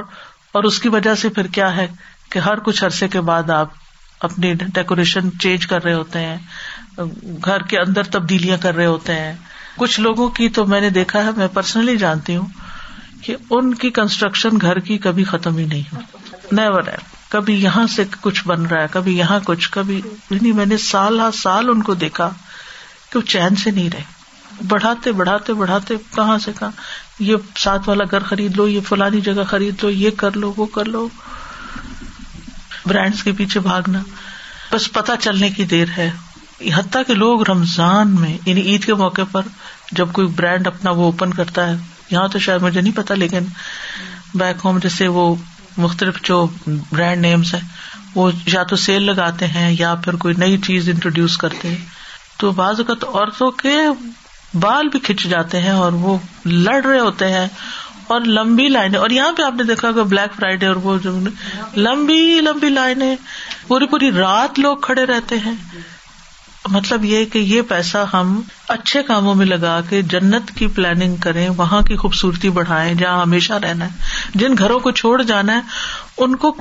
[0.58, 1.86] اور اس کی وجہ سے پھر کیا ہے
[2.32, 3.82] کہ ہر کچھ عرصے کے بعد آپ
[4.28, 6.36] اپنی ڈیکوریشن چینج کر رہے ہوتے ہیں
[7.44, 9.32] گھر کے اندر تبدیلیاں کر رہے ہوتے ہیں
[9.76, 12.46] کچھ لوگوں کی تو میں نے دیکھا ہے میں پرسنلی جانتی ہوں
[13.26, 16.00] کہ ان کی کنسٹرکشن گھر کی کبھی ختم ہی نہیں ہو
[16.60, 20.52] نیور ایور کبھی یہاں سے کچھ بن رہا ہے کبھی یہاں کچھ کبھی نہیں یعنی
[20.58, 22.28] میں نے سال ہر سال ان کو دیکھا
[23.12, 26.70] کہ وہ چین سے نہیں رہے بڑھاتے بڑھاتے بڑھاتے کہاں سے کہاں
[27.30, 30.66] یہ ساتھ والا گھر خرید لو یہ فلانی جگہ خرید لو یہ کر لو وہ
[30.74, 31.06] کر لو
[32.86, 33.98] برانڈس کے پیچھے بھاگنا
[34.72, 36.10] بس پتا چلنے کی دیر ہے
[36.74, 39.42] حتیٰ کہ لوگ رمضان میں یعنی عید کے موقع پر
[39.96, 41.74] جب کوئی برانڈ اپنا وہ اوپن کرتا ہے
[42.10, 43.44] یہاں تو شاید مجھے نہیں پتا لیکن
[44.38, 45.34] بیک ہوم جیسے وہ
[45.82, 47.60] مختلف جو برانڈ نیمس ہیں
[48.14, 51.84] وہ یا تو سیل لگاتے ہیں یا پھر کوئی نئی چیز انٹروڈیوس کرتے ہیں
[52.38, 53.76] تو بعض اوقات عورتوں کے
[54.60, 56.16] بال بھی کھنچ جاتے ہیں اور وہ
[56.46, 57.46] لڑ رہے ہوتے ہیں
[58.14, 60.96] اور لمبی لائنیں اور یہاں پہ آپ نے دیکھا کہ بلیک فرائیڈے اور وہ
[61.76, 63.14] لمبی لمبی لائنیں
[63.68, 65.54] پوری پوری رات لوگ کھڑے رہتے ہیں
[66.72, 68.40] مطلب یہ کہ یہ پیسہ ہم
[68.74, 73.52] اچھے کاموں میں لگا کے جنت کی پلاننگ کریں وہاں کی خوبصورتی بڑھائیں جہاں ہمیشہ
[73.62, 75.60] رہنا ہے جن گھروں کو چھوڑ جانا ہے
[76.24, 76.52] ان کو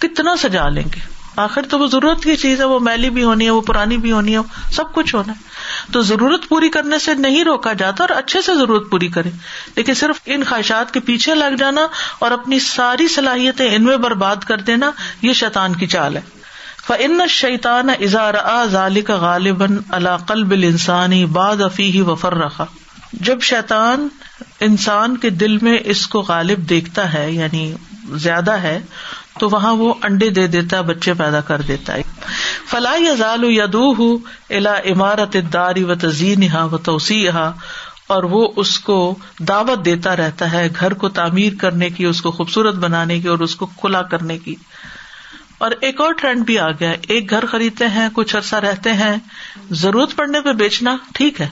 [0.00, 1.00] کتنا سجا لیں گے
[1.40, 4.12] آخر تو وہ ضرورت کی چیز ہے وہ میلی بھی ہونی ہے وہ پرانی بھی
[4.12, 4.40] ہونی ہے
[4.74, 8.54] سب کچھ ہونا ہے تو ضرورت پوری کرنے سے نہیں روکا جاتا اور اچھے سے
[8.58, 9.30] ضرورت پوری کرے
[9.76, 11.86] لیکن صرف ان خواہشات کے پیچھے لگ جانا
[12.18, 14.90] اور اپنی ساری صلاحیتیں ان میں برباد کر دینا
[15.22, 16.20] یہ شیطان کی چال ہے
[16.86, 18.34] فن شیطان اظہار
[19.06, 21.24] کا غالباً انسانی قلب السانی
[21.94, 22.66] ہی وفر رکھا
[23.28, 24.08] جب شیطان
[24.68, 27.62] انسان کے دل میں اس کو غالب دیکھتا ہے یعنی
[28.26, 28.78] زیادہ ہے
[29.38, 32.02] تو وہاں وہ انڈے دے دیتا ہے بچے پیدا کر دیتا ہے
[32.70, 34.08] فلاح یا یدو یادو ہُو
[34.92, 37.50] عمارت داری و تزین ہا و توسیع ہا
[38.14, 38.96] اور وہ اس کو
[39.48, 43.38] دعوت دیتا رہتا ہے گھر کو تعمیر کرنے کی اس کو خوبصورت بنانے کی اور
[43.46, 44.54] اس کو کھلا کرنے کی
[45.64, 49.16] اور ایک اور ٹرینڈ بھی آ گیا ایک گھر خریدتے ہیں کچھ عرصہ رہتے ہیں
[49.80, 51.48] ضرورت پڑنے پہ بیچنا ٹھیک ہے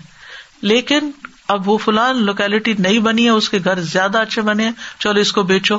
[0.71, 1.11] لیکن
[1.55, 5.21] اب وہ فلان لوکیلٹی نہیں بنی ہے اس کے گھر زیادہ اچھے بنے ہیں چلو
[5.27, 5.79] اس کو بیچو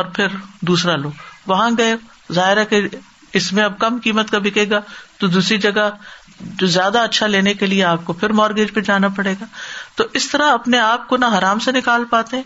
[0.00, 0.36] اور پھر
[0.72, 1.10] دوسرا لو
[1.46, 1.94] وہاں گئے
[2.32, 2.80] ظاہر ہے کہ
[3.40, 4.80] اس میں اب کم قیمت کا بکے گا
[5.18, 5.88] تو دوسری جگہ
[6.60, 9.44] جو زیادہ اچھا لینے کے لیے آپ کو پھر مارگیج پہ جانا پڑے گا
[9.96, 12.40] تو اس طرح اپنے آپ کو نہ حرام سے نکال پاتے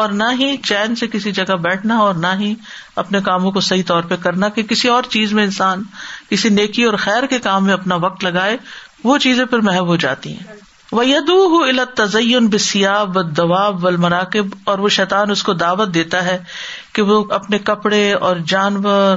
[0.00, 2.54] اور نہ ہی چین سے کسی جگہ بیٹھنا اور نہ ہی
[3.02, 5.82] اپنے کاموں کو صحیح طور پہ کرنا کہ کسی اور چیز میں انسان
[6.30, 8.56] کسی نیکی اور خیر کے کام میں اپنا وقت لگائے
[9.04, 10.54] وہ چیزیں پھر محب ہو جاتی ہیں
[10.92, 12.16] وہ یدو التز
[12.52, 16.38] بسیاب و و المراکب اور وہ شیطان اس کو دعوت دیتا ہے
[16.94, 19.16] کہ وہ اپنے کپڑے اور جانور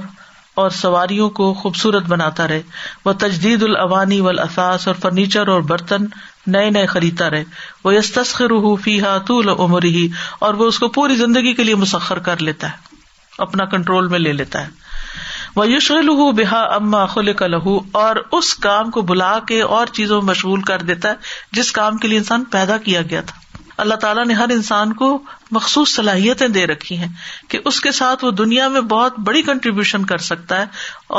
[0.62, 2.62] اور سواریوں کو خوبصورت بناتا رہے
[3.06, 6.06] وہ تجدید العوانی و اور فرنیچر اور برتن
[6.52, 7.44] نئے نئے خریدتا رہے
[7.84, 8.42] وہ یس
[9.04, 10.08] ہا طول عمر ہی
[10.48, 12.92] اور وہ اس کو پوری زندگی کے لیے مسخر کر لیتا ہے
[13.46, 14.70] اپنا کنٹرول میں لے لیتا ہے
[15.56, 19.88] وہ یوش لہ بیہا اما خل کا لہو اور اس کام کو بلا کے اور
[20.00, 23.42] چیزوں میں مشغول کر دیتا ہے جس کام کے لیے انسان پیدا کیا گیا تھا
[23.82, 25.08] اللہ تعالیٰ نے ہر انسان کو
[25.52, 27.08] مخصوص صلاحیتیں دے رکھی ہیں
[27.50, 30.66] کہ اس کے ساتھ وہ دنیا میں بہت بڑی کنٹریبیوشن کر سکتا ہے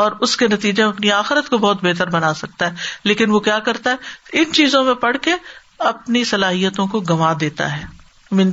[0.03, 3.41] اور اس کے نتیجے میں اپنی آخرت کو بہت بہتر بنا سکتا ہے لیکن وہ
[3.49, 5.35] کیا کرتا ہے ان چیزوں میں پڑھ کے
[5.91, 7.85] اپنی صلاحیتوں کو گنوا دیتا ہے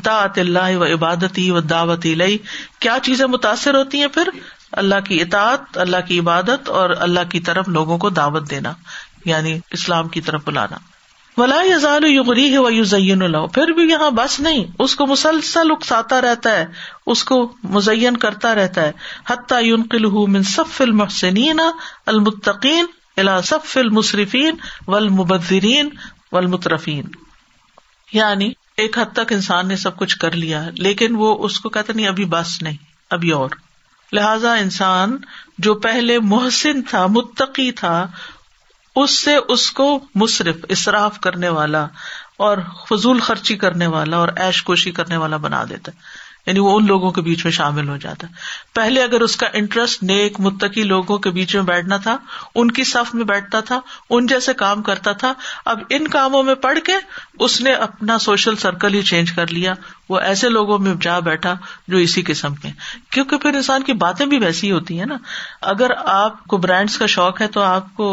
[0.10, 2.38] عط اللہ و عبادتی و دعوت لئی
[2.80, 4.30] کیا چیزیں متاثر ہوتی ہیں پھر
[4.82, 8.74] اللہ کی اطاعت اللہ کی عبادت اور اللہ کی طرف لوگوں کو دعوت دینا
[9.26, 10.78] یعنی اسلام کی طرف بلانا
[11.38, 16.66] ولا یزال ہے پھر بھی یہاں بس نہیں اس کو مسلسل اکساتا رہتا ہے
[17.14, 17.38] اس کو
[17.76, 18.92] مزین کرتا رہتا ہے
[19.30, 19.62] حتیٰ
[20.34, 21.60] من صف المحسنین
[22.14, 22.86] المتقین
[23.22, 24.56] الا صف المصرفین
[24.88, 25.90] والمبذرین
[26.32, 27.08] والمترفین
[28.14, 28.52] یعنی
[28.82, 32.08] ایک حد تک انسان نے سب کچھ کر لیا لیکن وہ اس کو کہتا نہیں
[32.08, 32.78] ابھی بس نہیں
[33.18, 33.50] ابھی اور
[34.18, 35.18] لہذا انسان
[35.66, 37.96] جو پہلے محسن تھا متقی تھا
[39.00, 39.86] اس سے اس کو
[40.22, 41.86] مصرف اصراف کرنے والا
[42.48, 42.58] اور
[42.90, 46.10] فضول خرچی کرنے والا اور ایش کوشی کرنے والا بنا دیتا ہے
[46.48, 49.48] یعنی وہ ان لوگوں کے بیچ میں شامل ہو جاتا ہے پہلے اگر اس کا
[49.60, 52.18] انٹرسٹ نیک متقی لوگوں کے بیچ میں بیٹھنا تھا
[52.62, 53.80] ان کی صف میں بیٹھتا تھا
[54.18, 55.34] ان جیسے کام کرتا تھا
[55.74, 56.92] اب ان کاموں میں پڑھ کے
[57.48, 59.74] اس نے اپنا سوشل سرکل ہی چینج کر لیا
[60.10, 61.56] وہ ایسے لوگوں میں جا بیٹھا
[61.92, 62.70] جو اسی قسم کے
[63.12, 65.18] کیونکہ پھر انسان کی باتیں بھی ویسی ہی ہوتی ہیں نا
[65.74, 68.08] اگر آپ کو برانڈس کا شوق ہے تو آپ کو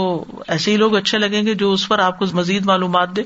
[0.57, 3.22] ایسے ہی لوگ اچھے لگیں گے جو اس پر آپ کو مزید معلومات دے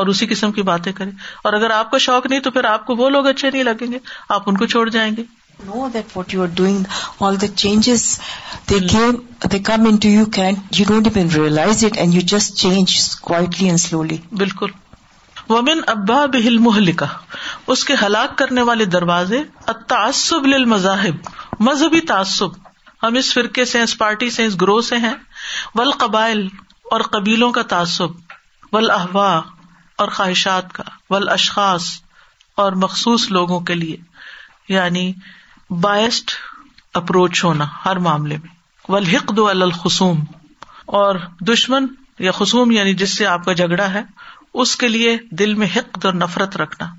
[0.00, 1.10] اور اسی قسم کی باتیں کریں
[1.48, 3.90] اور اگر آپ کو شوق نہیں تو پھر آپ کو وہ لوگ اچھے نہیں لگیں
[3.92, 3.98] گے
[4.36, 5.22] آپ ان کو چھوڑ جائیں گے
[5.64, 6.84] know that what you are doing
[7.28, 8.04] all the changes
[8.70, 9.16] they came
[9.52, 12.94] they come into you can you don't even realize it and you just change
[13.30, 14.70] quietly and slowly بالکل
[15.48, 17.06] ومن ابا بہل محلکا
[17.74, 19.42] اس کے ہلاک کرنے والے دروازے
[19.88, 21.16] تعصب للمذاہب
[21.68, 22.50] مذہبی تعصب
[23.02, 25.14] ہم اس فرقے سے اس پارٹی سے اس گروہ سے ہیں
[25.78, 26.46] ول قبائل
[26.96, 29.30] اور قبیلوں کا تعصب ول احوا
[30.02, 31.84] اور خواہشات کا ول اشخاص
[32.62, 33.96] اور مخصوص لوگوں کے لیے
[34.76, 35.04] یعنی
[37.00, 40.18] اپروچ ہونا ہر معاملے میں دو الخصوم
[41.00, 41.20] اور
[41.52, 41.86] دشمن
[42.28, 44.02] یا خصوم یعنی جس سے آپ کا جھگڑا ہے
[44.64, 45.68] اس کے لیے دل میں
[46.06, 46.90] اور نفرت رکھنا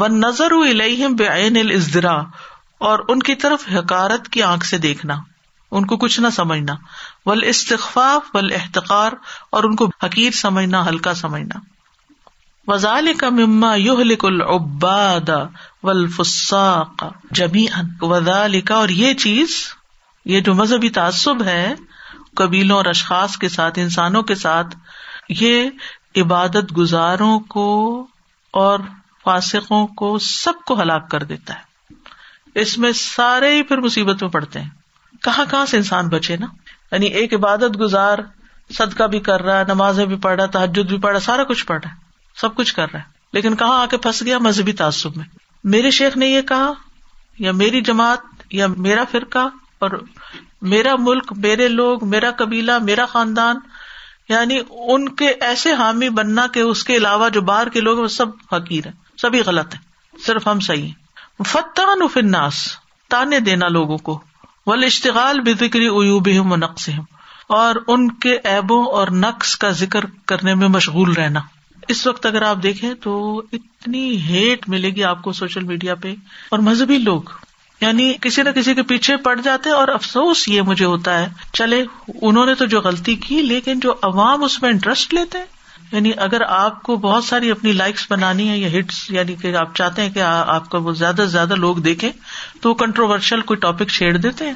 [0.00, 0.54] و نظر
[1.22, 2.16] بے عین الزرا
[2.90, 5.20] اور ان کی طرف حکارت کی آنکھ سے دیکھنا
[5.78, 6.74] ان کو کچھ نہ سمجھنا
[7.28, 9.12] ول استخفاف ول احتقار
[9.58, 11.58] اور ان کو حقیر سمجھنا ہلکا سمجھنا
[12.68, 15.28] وزال کا مما یح لکل اباد
[15.82, 17.08] و الفساکہ
[17.38, 17.56] جب
[18.10, 19.50] وزال کا اور یہ چیز
[20.32, 21.74] یہ جو مذہبی تعصب ہے
[22.36, 24.76] قبیلوں اور اشخاص کے ساتھ انسانوں کے ساتھ
[25.40, 25.70] یہ
[26.20, 27.64] عبادت گزاروں کو
[28.62, 28.78] اور
[29.24, 34.30] فاسقوں کو سب کو ہلاک کر دیتا ہے اس میں سارے ہی پھر مصیبت میں
[34.30, 34.68] پڑتے ہیں
[35.24, 36.46] کہاں کہاں سے انسان بچے نا
[36.92, 38.18] یعنی ایک عبادت گزار
[38.78, 41.82] صدقہ بھی کر رہا نماز بھی پڑھ رہا تحجد بھی پڑھ رہا سارا کچھ پڑھ
[41.84, 41.99] رہا ہے
[42.40, 45.24] سب کچھ کر رہا ہے لیکن کہاں آ کے پھنس گیا مذہبی تعصب میں
[45.72, 46.70] میرے شیخ نے یہ کہا
[47.38, 49.46] یا میری جماعت یا میرا فرقہ
[49.86, 49.90] اور
[50.70, 53.58] میرا ملک میرے لوگ میرا قبیلہ میرا خاندان
[54.28, 54.58] یعنی
[54.94, 58.34] ان کے ایسے حامی بننا کہ اس کے علاوہ جو باہر کے لوگ وہ سب
[58.52, 62.06] حقیر ہیں سبھی غلط ہیں صرف ہم صحیح ہیں فتح و
[63.10, 64.20] تانے دینا لوگوں کو
[64.86, 67.04] اشتغال بے فکری اوبی و نقص ہوں
[67.60, 71.40] اور ان کے ایبوں اور نقص کا ذکر کرنے میں مشغول رہنا
[71.88, 73.14] اس وقت اگر آپ دیکھیں تو
[73.52, 76.14] اتنی ہیٹ ملے گی آپ کو سوشل میڈیا پہ
[76.50, 77.28] اور مذہبی لوگ
[77.80, 81.28] یعنی کسی نہ کسی کے پیچھے پڑ جاتے اور افسوس یہ مجھے ہوتا ہے
[81.58, 81.82] چلے
[82.20, 85.58] انہوں نے تو جو غلطی کی لیکن جو عوام اس میں انٹرسٹ لیتے ہیں
[85.92, 89.74] یعنی اگر آپ کو بہت ساری اپنی لائکس بنانی ہے یا ہٹس یعنی کہ آپ
[89.76, 92.10] چاہتے ہیں کہ آپ کو وہ زیادہ سے زیادہ لوگ دیکھیں
[92.60, 94.54] تو وہ کنٹروورشل کوئی ٹاپک چھیڑ دیتے ہیں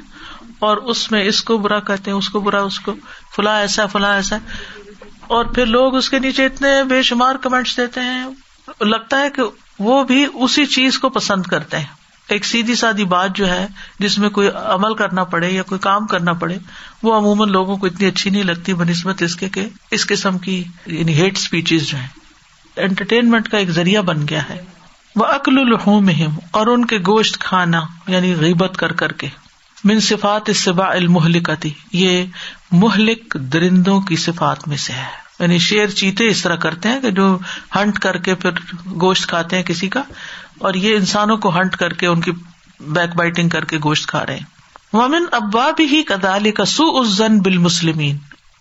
[0.66, 2.94] اور اس میں اس کو برا کہتے ہیں اس کو برا اس کو
[3.36, 4.36] فلاں ایسا فلاں ایسا
[5.32, 8.24] اور پھر لوگ اس کے نیچے اتنے بے شمار کمنٹس دیتے ہیں
[8.86, 9.42] لگتا ہے کہ
[9.82, 12.02] وہ بھی اسی چیز کو پسند کرتے ہیں
[12.34, 13.66] ایک سیدھی سادی بات جو ہے
[13.98, 16.56] جس میں کوئی عمل کرنا پڑے یا کوئی کام کرنا پڑے
[17.02, 19.66] وہ عموماً لوگوں کو اتنی اچھی نہیں لگتی بنسبت اس کے کہ
[19.98, 24.60] اس قسم کی یعنی ہیٹ اسپیچیز جو ہے انٹرٹینمنٹ کا ایک ذریعہ بن گیا ہے
[25.16, 27.80] وہ عقل الحم اور ان کے گوشت کھانا
[28.14, 29.26] یعنی غیبت کر کر کے
[29.88, 32.24] منصفات صفات سبا المحلکتی یہ
[32.82, 35.04] مہلک درندوں کی صفات میں سے ہے
[35.38, 37.26] یعنی شیر چیتے اس طرح کرتے ہیں کہ جو
[37.74, 38.60] ہنٹ کر کے پھر
[39.00, 40.02] گوشت کھاتے ہیں کسی کا
[40.68, 42.32] اور یہ انسانوں کو ہنٹ کر کے ان کی
[42.98, 44.52] بیک بائٹنگ کر کے گوشت کھا رہے ہیں
[44.96, 46.02] ومن ابا بھی ہی
[46.58, 48.16] کا سو اس زن بال مسلمین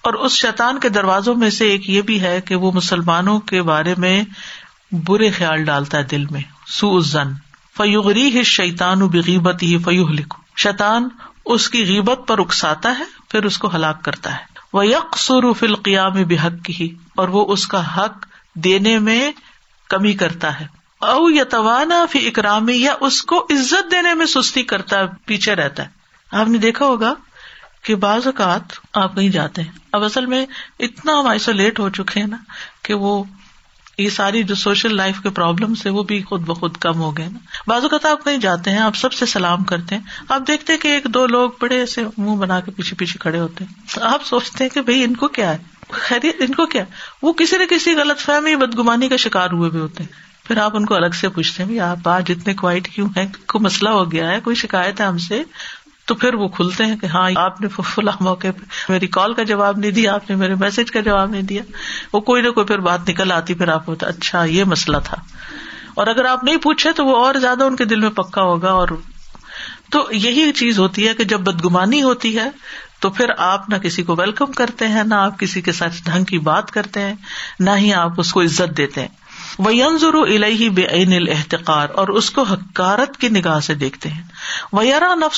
[0.10, 3.62] اور اس شیتان کے دروازوں میں سے ایک یہ بھی ہے کہ وہ مسلمانوں کے
[3.74, 4.16] بارے میں
[5.08, 6.42] برے خیال ڈالتا ہے دل میں
[6.80, 7.32] سو اس زن
[7.78, 9.76] فیوغری ہی شیتان و بقیبتی
[10.18, 11.08] لکھو شیطان
[11.54, 15.64] اس کی غیبت پر اکساتا ہے پھر اس کو ہلاک کرتا ہے وہ یک سرف
[15.64, 16.90] القیا بحق حق کی
[17.22, 18.26] اور وہ اس کا حق
[18.64, 19.32] دینے میں
[19.90, 20.66] کمی کرتا ہے
[21.10, 25.56] او یا توانا فی اکرامی یا اس کو عزت دینے میں سستی کرتا ہے پیچھے
[25.56, 26.02] رہتا ہے
[26.42, 27.14] آپ نے دیکھا ہوگا
[27.86, 30.46] کہ بعض اوقات آپ کہیں جاتے ہیں اب اصل میں
[30.88, 32.38] اتنا ہم آئسولیٹ ہو چکے ہیں نا
[32.84, 33.24] کہ وہ
[33.98, 37.28] یہ ساری جو سوشل لائف کے پرابلمس ہے وہ بھی خود بخود کم ہو گئے
[37.34, 40.88] نا بازو کہیں جاتے ہیں آپ سب سے سلام کرتے ہیں آپ دیکھتے ہیں کہ
[40.94, 44.64] ایک دو لوگ بڑے ایسے منہ بنا کے پیچھے پیچھے کھڑے ہوتے ہیں آپ سوچتے
[44.64, 45.58] ہیں کہ بھائی ان کو کیا ہے
[45.92, 46.84] خیریت ان کو کیا
[47.22, 50.76] وہ کسی نہ کسی غلط فہمی بدگمانی کا شکار ہوئے بھی ہوتے ہیں پھر آپ
[50.76, 54.12] ان کو الگ سے پوچھتے ہیں آپ آج اتنے کوائٹ کیوں ہے کوئی مسئلہ ہو
[54.12, 55.42] گیا ہے کوئی شکایت ہے ہم سے
[56.06, 59.44] تو پھر وہ کھلتے ہیں کہ ہاں آپ نے فلا موقع پہ میری کال کا
[59.52, 61.62] جواب نہیں دیا آپ نے میرے میسج کا جواب نہیں دیا
[62.14, 65.18] وہ کوئی نہ کوئی پھر بات نکل آتی پھر آپ اچھا یہ مسئلہ تھا
[66.02, 68.72] اور اگر آپ نہیں پوچھے تو وہ اور زیادہ ان کے دل میں پکا ہوگا
[68.84, 68.88] اور
[69.92, 72.50] تو یہی چیز ہوتی ہے کہ جب بدگمانی ہوتی ہے
[73.02, 76.24] تو پھر آپ نہ کسی کو ویلکم کرتے ہیں نہ آپ کسی کے ساتھ ڈھنگ
[76.26, 77.14] کی بات کرتے ہیں
[77.60, 79.08] نہ ہی آپ اس کو عزت دیتے ہیں
[79.66, 81.28] وہ الہی بے عین ال
[82.04, 85.32] اور اس کو حکارت کی نگاہ سے دیکھتے ہیں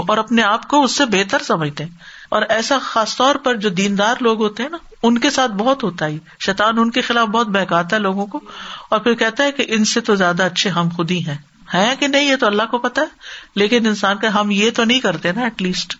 [0.00, 1.90] اور اپنے آپ کو اس سے بہتر سمجھتے ہیں
[2.36, 5.82] اور ایسا خاص طور پر جو دیندار لوگ ہوتے ہیں نا ان کے ساتھ بہت
[5.84, 8.40] ہوتا ہے شیطان ان کے خلاف بہت بہکاتا ہے لوگوں کو
[8.88, 11.36] اور پھر کہتا ہے کہ ان سے تو زیادہ اچھے ہم خود ہی ہیں
[11.74, 14.84] ہے کہ نہیں یہ تو اللہ کو پتا ہے لیکن انسان کا ہم یہ تو
[14.84, 15.96] نہیں کرتے نا ایٹ لیسٹ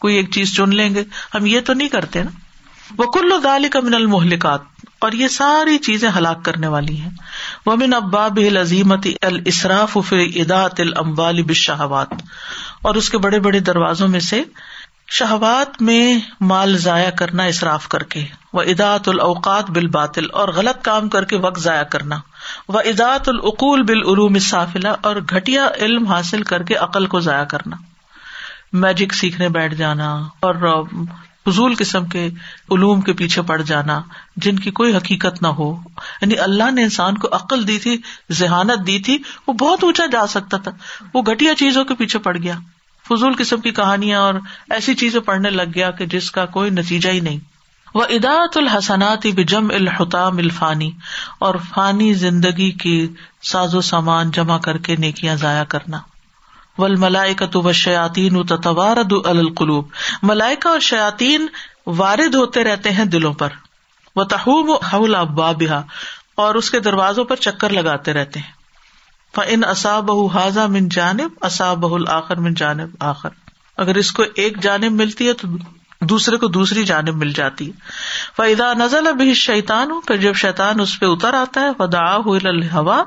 [0.00, 1.02] کوئی ایک چیز چن لیں گے
[1.34, 2.30] ہم یہ تو نہیں کرتے نا
[2.98, 4.60] وہ کلو کا کمن المحلکات
[5.06, 7.10] اور یہ ساری چیزیں ہلاک کرنے والی ہیں
[7.66, 7.94] ومن
[12.82, 14.40] اور اس کے بڑے بڑے دروازوں میں سے
[15.18, 16.02] شہوات میں
[16.52, 18.22] مال ضائع کرنا اصراف کر کے
[18.62, 22.18] اداۃ الاوقات بالباطل باطل اور غلط کام کر کے وقت ضائع کرنا
[22.68, 27.76] و اضاط العقول بالعلوم صافلہ اور گھٹیا علم حاصل کر کے عقل کو ضائع کرنا
[28.86, 30.14] میجک سیکھنے بیٹھ جانا
[30.48, 30.64] اور
[31.46, 32.24] فضول قسم کے
[32.74, 34.00] علوم کے پیچھے پڑ جانا
[34.44, 35.68] جن کی کوئی حقیقت نہ ہو
[36.20, 37.96] یعنی اللہ نے انسان کو عقل دی تھی
[38.42, 39.16] ذہانت دی تھی
[39.46, 40.72] وہ بہت اونچا جا سکتا تھا
[41.14, 42.58] وہ گٹیا چیزوں کے پیچھے پڑ گیا
[43.08, 44.34] فضول قسم کی کہانیاں اور
[44.76, 47.38] ایسی چیزیں پڑھنے لگ گیا کہ جس کا کوئی نتیجہ ہی نہیں
[47.94, 50.90] وہ اداۃ الحسنات بجم الحتام الفانی
[51.48, 52.94] اور فانی زندگی کی
[53.52, 55.98] ساز و سامان جمع کر کے نیکیاں ضائع کرنا
[56.82, 58.22] بل ملائکت شیاتی
[59.32, 59.90] القلوب
[60.30, 61.28] ملائکا شیاتی
[62.00, 63.52] وارد ہوتے رہتے ہیں دلوں پر
[64.20, 64.56] وہ تہو
[64.92, 65.80] ہلا ابا بہا
[66.44, 71.78] اور اس کے دروازوں پر چکر لگاتے رہتے ہیں ان اصا بہ من جانب اصاب
[71.84, 73.38] بہل آخر من جانب آخر
[73.84, 75.48] اگر اس کو ایک جانب ملتی ہے تو
[76.10, 77.70] دوسرے کو دوسری جانب مل جاتی
[78.38, 82.04] و ادا نزل اب شیتان ہوں پھر جب شیتان اس پہ اتر آتا ہے ودا
[82.76, 83.02] ہوا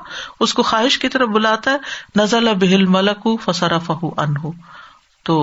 [0.46, 4.34] اس کو خواہش کی طرف بلاتا ہے نزل نزلہ ملک فسرا فہ ان
[5.26, 5.36] تو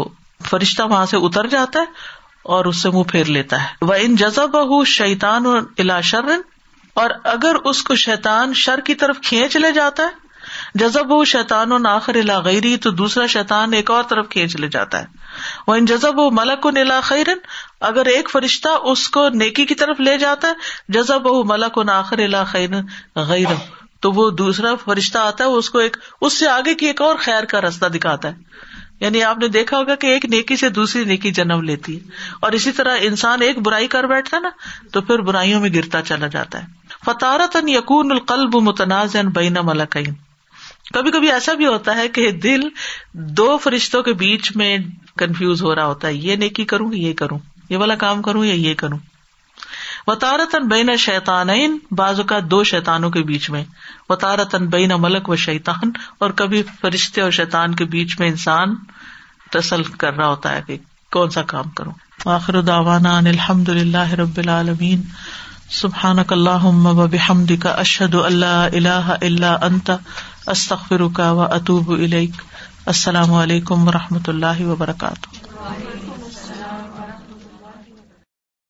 [0.50, 2.10] فرشتہ وہاں سے اتر جاتا ہے
[2.54, 4.56] اور اس سے منہ پھیر لیتا ہے وہ ان جزب
[4.96, 6.30] شیتان و الا شر
[7.02, 11.78] اور اگر اس کو شیتان شر کی طرف کھینچ لے جاتا ہے جزب شیتان و
[11.78, 15.20] نا آخر الیری تو دوسرا شیتان ایک اور طرف کھینچ لے جاتا ہے
[15.66, 17.38] وہ ان جزب و ملک نیلا خیرن
[17.88, 22.18] اگر ایک فرشتہ اس کو نیکی کی طرف لے جاتا ہے جزب و ملک ناخر
[22.24, 23.52] الا خیرن غیر
[24.02, 27.16] تو وہ دوسرا فرشتہ آتا ہے اس کو ایک اس سے آگے کی ایک اور
[27.26, 28.60] خیر کا راستہ دکھاتا ہے
[29.00, 32.52] یعنی آپ نے دیکھا ہوگا کہ ایک نیکی سے دوسری نیکی جنم لیتی ہے اور
[32.58, 34.50] اسی طرح انسان ایک برائی کر بیٹھتا ہے نا
[34.92, 40.12] تو پھر برائیوں میں گرتا چلا جاتا ہے فتارت یقون القلب متنازع بین ملکین
[40.92, 42.60] کبھی کبھی ایسا بھی ہوتا ہے کہ دل
[43.38, 44.76] دو فرشتوں کے بیچ میں
[45.18, 47.38] کنفیوز ہو رہا ہوتا ہے یہ نہیں کی کروں یہ کروں
[47.70, 48.98] یہ والا کام کروں یا یہ کروں
[50.06, 51.50] وطارتن بین شیتان
[51.98, 53.62] بعض کا دو شیتانوں کے بیچ میں
[54.08, 55.90] وطارتن بین ملک و شیتان
[56.24, 58.74] اور کبھی فرشتے اور شیتان کے بیچ میں انسان
[59.52, 60.76] تسل کر رہا ہوتا ہے کہ
[61.16, 61.92] کون سا کام کروں
[62.38, 65.00] آخر داوانا الحمد اللہ رب العالمین
[67.12, 69.90] بحمد کا اشد اللہ اللہ اللہ انت
[70.50, 76.21] استخر کا اطوب السلام علیکم و رحمۃ اللہ وبرکاتہ